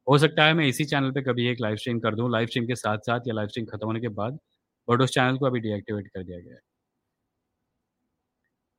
[0.09, 2.67] हो सकता है मैं इसी चैनल पे कभी एक लाइव स्ट्रीम कर दूँ लाइव स्ट्रीम
[2.67, 4.39] के साथ साथ या लाइव स्ट्रीम खत्म होने के बाद
[4.87, 6.61] बट उस चैनल को अभी डीएक्टिवेट कर दिया गया है।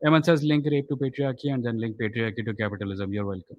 [0.03, 3.57] Eman sir link rape to patriarchy and then link patriarchy to capitalism you are welcome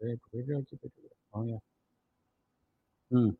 [0.00, 1.58] rape patriarchy patriarchy हाँ या
[3.10, 3.34] हम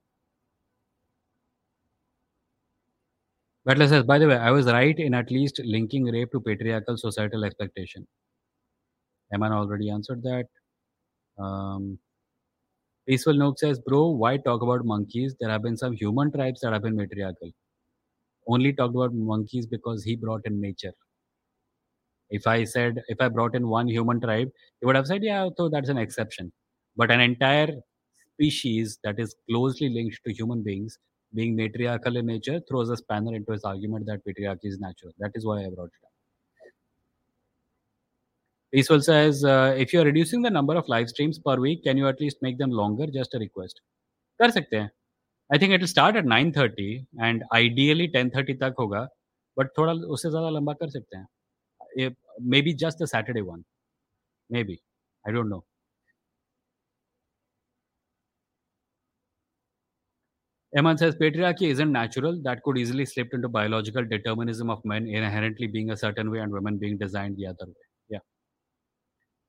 [3.66, 7.44] बटलेस by the way I was right in at least linking rape to patriarchal societal
[7.46, 8.06] expectation
[9.30, 10.48] Eman already answered that
[11.38, 11.86] um
[13.08, 15.34] Peaceful Nook says, bro, why talk about monkeys?
[15.40, 17.50] There have been some human tribes that have been matriarchal.
[18.48, 20.92] Only talked about monkeys because he brought in nature.
[22.30, 24.48] If I said, if I brought in one human tribe,
[24.80, 26.52] he would have said, yeah, so that's an exception.
[26.96, 27.68] But an entire
[28.34, 30.98] species that is closely linked to human beings
[31.34, 35.12] being matriarchal in nature throws a spanner into his argument that patriarchy is natural.
[35.18, 36.05] That is why I brought it.
[38.73, 41.97] Peaceful says, uh, if you are reducing the number of live streams per week, can
[41.97, 43.07] you at least make them longer?
[43.07, 43.81] Just a request.
[44.41, 44.89] कर सकते हैं
[45.53, 46.85] आई think it will start at 9:30
[47.23, 49.07] and ideally 10:30 तक होगा
[49.59, 52.09] but थोड़ा उससे ज़्यादा लंबा कर सकते हैं
[52.51, 53.63] maybe just the Saturday one
[54.51, 54.79] maybe
[55.27, 55.65] I don't no
[60.73, 62.37] Eman says patriarchy isn't natural.
[62.43, 66.51] That could easily slip into biological determinism of men inherently being a certain way and
[66.51, 67.87] women being designed the other way.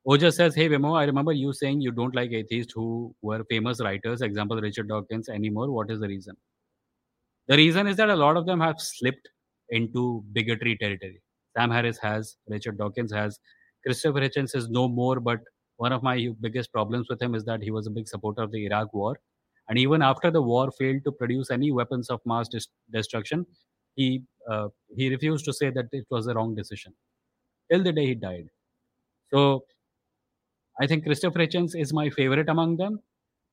[0.08, 3.82] Oja says, Hey Vimoh, I remember you saying you don't like atheists who were famous
[3.82, 5.70] writers, example Richard Dawkins, anymore.
[5.70, 6.36] What is the reason?
[7.48, 9.28] The reason is that a lot of them have slipped
[9.70, 11.22] into bigotry territory.
[11.58, 13.40] Sam Harris has, Richard Dawkins has,
[13.86, 15.40] Christopher Hitchens is no more, but
[15.78, 18.52] one of my biggest problems with him is that he was a big supporter of
[18.52, 19.18] the Iraq war
[19.70, 23.46] and even after the war failed to produce any weapons of mass dis- destruction,
[23.96, 26.94] he uh, he refused to say that it was the wrong decision
[27.70, 28.48] till the day he died.
[29.34, 29.66] So
[30.81, 33.01] I think Christopher Hitchens is my favorite among them,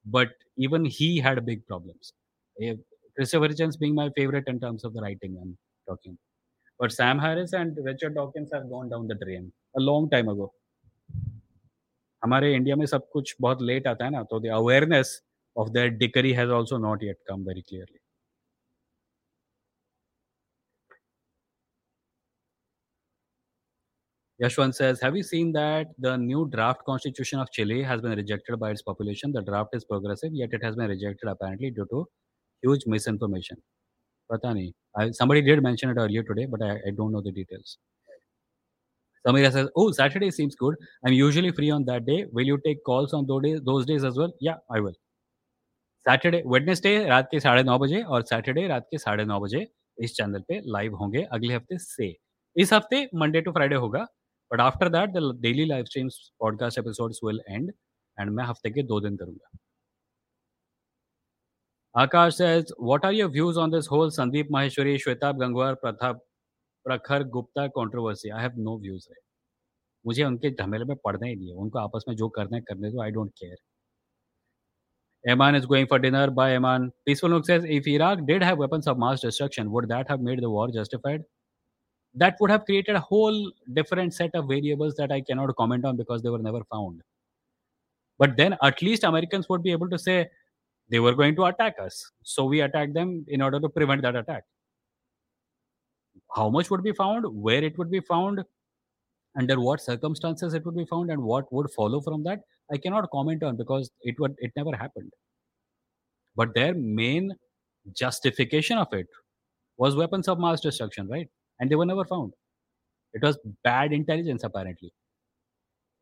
[0.05, 2.13] but even he had big problems.
[2.61, 2.75] Eh,
[3.15, 5.57] Christopher Hitchens being my favorite in terms of the writing I'm
[5.87, 6.17] talking.
[6.79, 10.53] But Sam Harris and Richard Dawkins have gone down the drain a long time ago.
[12.23, 15.21] हमारे India में सब कुछ बहुत late आता है ना तो the awareness
[15.57, 17.99] of their dickery has also not yet come very clearly.
[24.42, 28.58] Yashwant says, Have you seen that the new draft constitution of Chile has been rejected
[28.58, 29.32] by its population?
[29.32, 32.06] The draft is progressive, yet it has been rejected apparently due to
[32.62, 33.56] huge misinformation.
[34.30, 34.72] Patani.
[34.96, 37.78] I, somebody did mention it earlier today, but I, I don't know the details.
[39.24, 40.74] Samira says, Oh, Saturday seems good.
[41.06, 42.26] I'm usually free on that day.
[42.32, 44.32] Will you take calls on those days, those days as well?
[44.40, 44.94] Yeah, I will.
[46.06, 49.64] Saturday Wednesday रात के साढ़े नौ बजे और Saturday रात के साढ़े नौ बजे
[50.04, 52.08] इस चैनल पे लाइव होंगे अगले हफ़्ते से
[52.56, 54.04] इस हफ़्ते मंडे टू फ्राइडे होगा
[54.54, 56.08] but after that the daily live stream
[56.40, 57.72] podcast episodes will end
[58.18, 59.58] and मैं हफ़्ते के दो दिन करूँगा।
[61.94, 66.12] Akash says what are your views on this whole Sandeep Maheshwari Shwetabh Gangwar प्रथा
[66.86, 69.16] Prakhar Gupta controversy I have no views है।
[70.04, 72.90] मुझे उनके झमेले में पढ़ना ही नहीं है। उनको आपस में जो करना है, करने
[72.90, 73.56] दो। I don't care
[75.24, 78.88] Eman is going for dinner bye Eman Peaceful Nook says if Iraq did have weapons
[78.88, 81.24] of mass destruction would that have made the war justified
[82.14, 85.96] That would have created a whole different set of variables that I cannot comment on
[85.96, 87.02] because they were never found.
[88.18, 90.28] But then at least Americans would be able to say
[90.88, 92.10] they were going to attack us.
[92.22, 94.44] So we attacked them in order to prevent that attack.
[96.34, 98.44] How much would be found, where it would be found,
[99.36, 102.40] under what circumstances it would be found, and what would follow from that,
[102.72, 105.12] I cannot comment on because it would it never happened.
[106.36, 107.34] But their main
[107.92, 109.08] justification of it
[109.76, 111.28] was weapons of mass destruction, right?
[111.60, 112.32] And they were never found.
[113.12, 114.92] It was bad intelligence, apparently.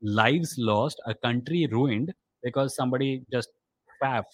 [0.01, 3.51] Lives lost, a country ruined because somebody just
[4.03, 4.25] faffed.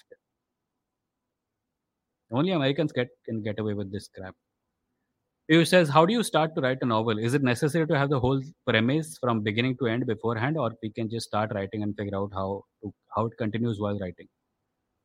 [2.31, 4.35] Only Americans get can get away with this crap.
[5.49, 7.19] He says, How do you start to write a novel?
[7.19, 10.91] Is it necessary to have the whole premise from beginning to end beforehand, or we
[10.91, 14.29] can just start writing and figure out how to, how it continues while writing?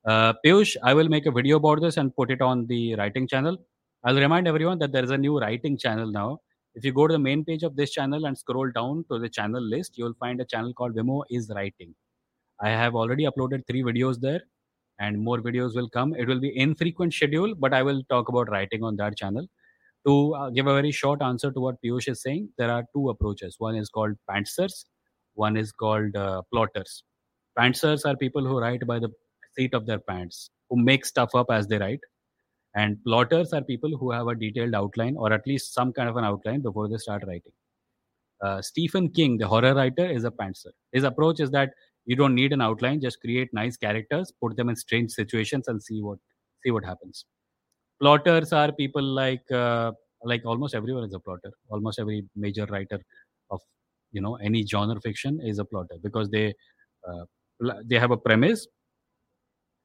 [0.06, 3.26] Uh, Piyush, I will make a video about this and put it on the writing
[3.26, 3.58] channel.
[4.06, 6.40] I'll remind everyone that there is a new writing channel now.
[6.76, 9.30] If you go to the main page of this channel and scroll down to the
[9.30, 11.94] channel list, you'll find a channel called Vimoh is Writing.
[12.62, 14.42] I have already uploaded three videos there.
[15.00, 16.16] and more videos will come.
[16.16, 19.48] It will be infrequent schedule, but I will talk about writing on that channel.
[20.08, 23.10] To uh, give a very short answer to what Piyush is saying, there are two
[23.10, 23.56] approaches.
[23.60, 24.86] One is called pantsers,
[25.34, 27.04] one is called uh, plotters.
[27.58, 29.10] Pantsers are people who write by the
[29.58, 32.02] seat of their pants, who make stuff up as they write.
[32.76, 36.18] And plotters are people who have a detailed outline or at least some kind of
[36.18, 37.52] an outline before they start writing.
[38.42, 40.72] Uh, Stephen King, the horror writer, is a pantser.
[40.92, 41.72] His approach is that
[42.06, 45.82] you don't need an outline; just create nice characters, put them in strange situations, and
[45.82, 46.18] see what
[46.64, 47.26] see what happens.
[48.02, 49.92] Plotters are people like uh,
[50.24, 51.52] like almost everyone is a plotter.
[51.70, 53.00] Almost every major writer
[53.50, 53.62] of
[54.12, 56.54] you know any genre fiction is a plotter because they
[57.08, 57.26] uh,
[57.86, 58.68] they have a premise,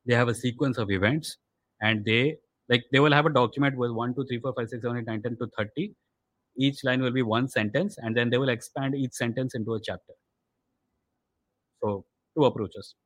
[0.07, 1.36] they have a sequence of events,
[1.80, 2.39] and they
[2.69, 5.07] like they will have a document with 1 2 3 4 5 6 7 8
[5.07, 5.95] 9 10 to 30
[6.59, 9.81] each line will be one sentence and then they will expand each sentence into a
[9.81, 10.14] chapter.
[11.83, 12.05] So
[12.37, 12.97] two approaches.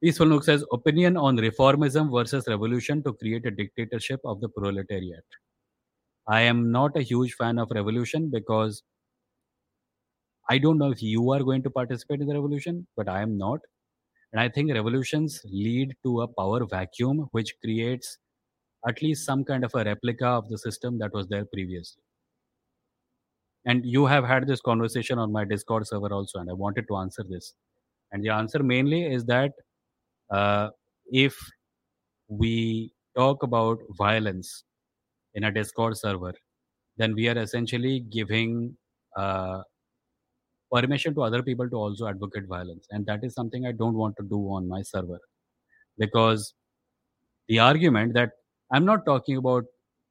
[0.00, 5.24] Peaceful nook says opinion on reformism versus revolution to create a dictatorship of the proletariat.
[6.26, 8.82] I am not a huge fan of revolution because
[10.48, 13.36] i don't know if you are going to participate in the revolution but i am
[13.42, 13.60] not
[14.32, 18.18] and I think revolutions lead to a power vacuum, which creates
[18.88, 22.02] at least some kind of a replica of the system that was there previously.
[23.66, 26.96] And you have had this conversation on my Discord server also, and I wanted to
[26.96, 27.54] answer this.
[28.12, 29.52] And the answer mainly is that
[30.30, 30.70] uh,
[31.06, 31.36] if
[32.28, 34.64] we talk about violence
[35.34, 36.32] in a Discord server,
[36.96, 38.76] then we are essentially giving
[39.16, 39.62] uh,
[40.72, 44.16] permission to other people to also advocate violence and that is something i don't want
[44.16, 45.18] to do on my server
[45.98, 46.54] because
[47.48, 48.30] the argument that
[48.72, 49.64] i'm not talking about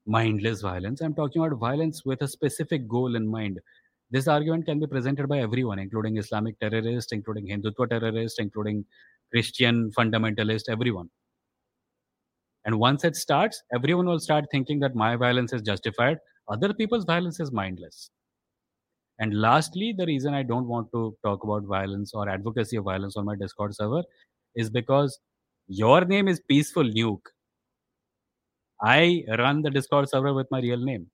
[0.05, 3.59] mindless violence i'm talking about violence with a specific goal in mind.
[4.11, 8.83] This argument can be presented by everyone including islamic terrorists including hindutva terrorists including
[9.31, 11.09] christian fundamentalist everyone.
[12.65, 16.17] And once it starts everyone will start thinking that my violence is justified
[16.49, 18.09] other people's violence is mindless
[19.19, 23.17] and lastly, the reason I don't want to talk about violence or advocacy of violence
[23.17, 24.03] on my Discord server
[24.55, 25.19] is because
[25.67, 27.27] your name is Peaceful Nuke.
[28.81, 31.07] I run the Discord server with my real name.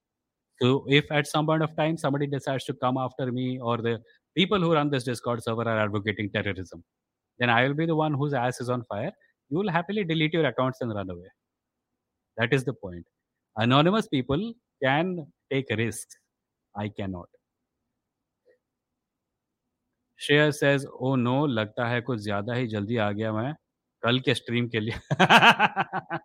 [0.61, 3.99] So if at some point of time somebody decides to come after me or the
[4.37, 6.83] people who run this Discord server are advocating terrorism,
[7.39, 9.11] then I will be the one whose ass is on fire.
[9.49, 11.27] You will happily delete your accounts and run away.
[12.37, 13.05] That is the point.
[13.57, 14.53] Anonymous people
[14.83, 16.15] can take risks.
[16.75, 17.29] I cannot.
[20.19, 23.53] Shreyas says oh no लगता है कुछ ज़्यादा ही जल्दी आ गया मैं
[24.03, 24.93] कल के stream के लिए.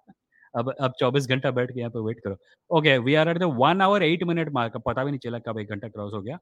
[0.54, 2.36] अब अब 24 घंटा बैठ के यहाँ पे वेट करो।
[2.70, 5.58] Okay we are at the one hour eight minute mark पता भी नहीं चला कब
[5.58, 6.38] एक घंटा क्रॉस हो गया।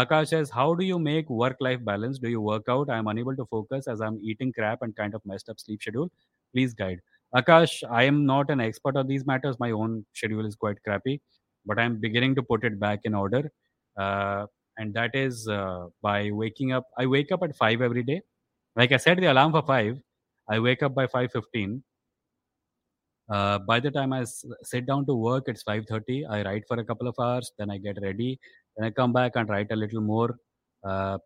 [0.00, 3.10] Akash as how do you make work life balance do you work out I am
[3.10, 6.08] unable to focus as I am eating crap and kind of messed up sleep schedule
[6.08, 7.00] please guide
[7.32, 11.18] Akash I am not an expert on these matters my own schedule is quite crappy
[11.66, 13.50] but I am beginning to put it back in order
[14.82, 16.86] and that is uh, by waking up.
[16.98, 18.20] I wake up at five every day.
[18.76, 19.98] Like I set the alarm for five.
[20.48, 21.82] I wake up by five fifteen.
[23.28, 26.24] Uh, by the time I s- sit down to work, it's five thirty.
[26.26, 28.38] I write for a couple of hours, then I get ready,
[28.76, 30.30] then I come back and write a little more.
[30.82, 31.18] Uh,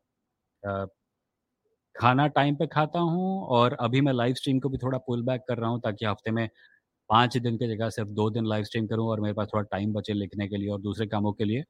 [0.62, 0.86] uh,
[1.96, 5.42] खाना time पे खाता हूँ और अभी मैं live stream को भी थोड़ा पुल बैक
[5.48, 6.48] कर रहा हूँ ताकि हफ़्ते में
[7.10, 9.92] पाँच दिन की जगह सिर्फ़ दो दिन लाइव स्ट्रीम करूँ और मेरे पास थोड़ा टाइम
[9.92, 11.64] बचे लिखने के लिए और दूसरे कामों के लिए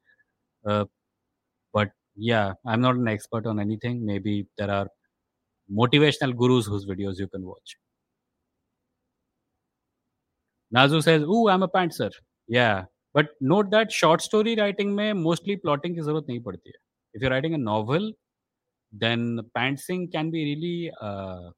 [2.17, 4.05] yeah i'm not an expert on anything.
[4.05, 4.89] Maybe there are
[5.73, 7.77] motivational gurus whose videos you can watch.
[10.71, 12.11] Nazu says oh i'm a pantser
[12.49, 12.85] yeah
[13.15, 16.75] but note that short story writing may mostly plotting is not needed.
[17.15, 18.13] if you're writing a novel
[18.93, 21.51] then pantsing can be really uh,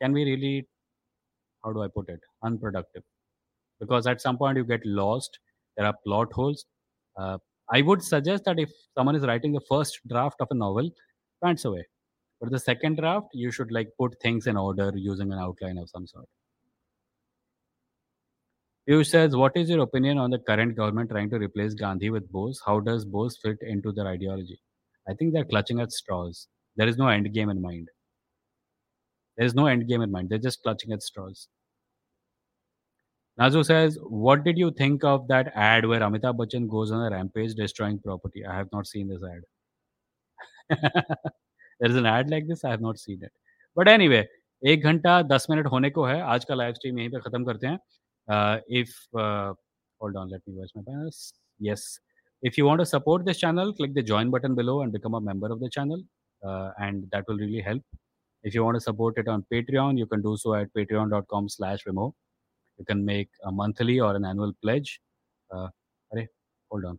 [0.00, 0.66] can be really
[1.64, 3.02] how do i put it unproductive.
[3.80, 5.38] Because at some point you get lost
[5.76, 6.66] there are plot holes
[7.18, 7.38] uh,
[7.72, 10.90] I would suggest that if someone is writing the first draft of a novel,
[11.42, 11.86] pants away.
[12.40, 15.88] But the second draft, you should like put things in order using an outline of
[15.88, 16.26] some sort.
[18.88, 22.30] Piyush says, What is your opinion on the current government trying to replace Gandhi with
[22.30, 22.60] Bose?
[22.66, 24.60] How does Bose fit into their ideology?
[25.08, 26.48] I think they're clutching at straws.
[26.76, 27.88] There is no end game in mind.
[29.36, 30.28] There is no end game in mind.
[30.28, 31.48] They're just clutching at straws.
[33.38, 37.10] Nazu says, What did you think of that ad where Amitabh Bachchan goes on a
[37.10, 38.44] rampage destroying property?
[38.44, 39.42] I have not seen this ad.
[41.80, 43.32] there is an ad like this, I have not seen it.
[43.76, 44.26] But anyway,
[44.62, 47.66] एक घंटा दस minute होने को है। आज का live stream यहीं पे खत्म करते
[47.66, 47.78] हैं।
[48.80, 51.10] If hold on let me watch my panel
[51.68, 51.86] yes
[52.42, 55.20] if you want to support this channel click the join button below and become a
[55.30, 56.04] member of the channel
[56.80, 57.82] and that will really help
[58.44, 62.10] if you want to support it on Patreon you can do so at patreon.com/vimoh
[62.78, 65.00] you can make a monthly or an annual pledge.
[65.50, 65.68] Uh,
[66.70, 66.98] hold on.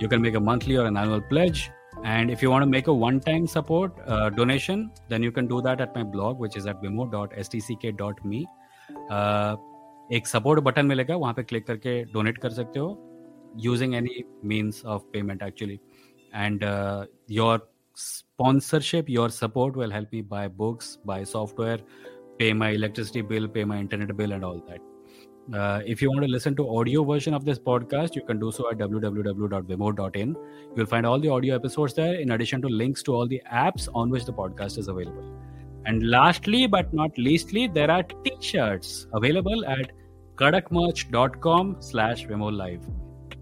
[0.00, 1.70] You can make a monthly or an annual pledge.
[2.04, 5.48] And if you want to make a one time support uh, donation, then you can
[5.48, 8.46] do that at my blog, which is at vimoh.stck.me.
[9.10, 9.56] Uh,
[10.12, 12.86] एक support button मिलेगा वहाँ पे click करके donate कर सकते हो
[13.64, 14.22] using any
[14.52, 15.78] means of payment actually
[16.34, 16.64] and
[17.30, 17.58] your
[17.98, 21.78] sponsorship your support will help me buy books buy software
[22.38, 24.78] pay my electricity bill pay my internet bill and all that
[25.54, 28.52] uh, if you want to listen to audio version of this podcast, you can do
[28.52, 30.36] so at www.vimoh.in.
[30.76, 33.88] You'll find all the audio episodes there, in addition to links to all the apps
[33.94, 35.34] on which the podcast is available.
[35.86, 39.90] And lastly, but not leastly, there are t-shirts available at
[40.36, 42.82] kadakmerch.com slash Vimoh Live.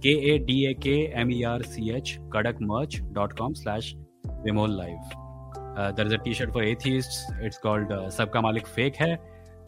[0.00, 3.96] K-A-D-A-K-M-E-R-C-H kadakmerch.com slash
[4.44, 5.76] Vimoh Live.
[5.76, 7.30] Uh, there is a t-shirt for atheists.
[7.40, 9.18] It's called uh, Sabka Malik Fake Hai.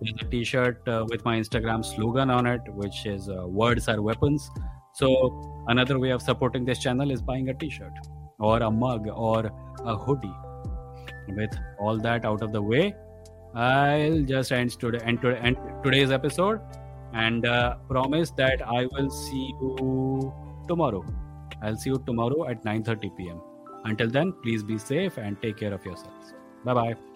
[0.01, 4.01] There's a t-shirt uh, with my Instagram slogan on it, which is uh, "Words are
[4.01, 4.51] weapons."
[4.95, 7.93] So another way of supporting this channel is buying a t-shirt
[8.39, 9.51] or a mug or
[9.85, 10.35] a hoodie.
[11.29, 12.95] With all that out of the way,
[13.55, 16.61] I'll just end today end, to, end today's episode
[17.13, 20.33] and uh, promise that I will see you
[20.67, 21.05] tomorrow.
[21.63, 23.41] I'll see you tomorrow at 9:30 p.m.
[23.85, 26.35] Until then, please be safe and take care of yourselves.
[26.65, 27.08] Bye bye.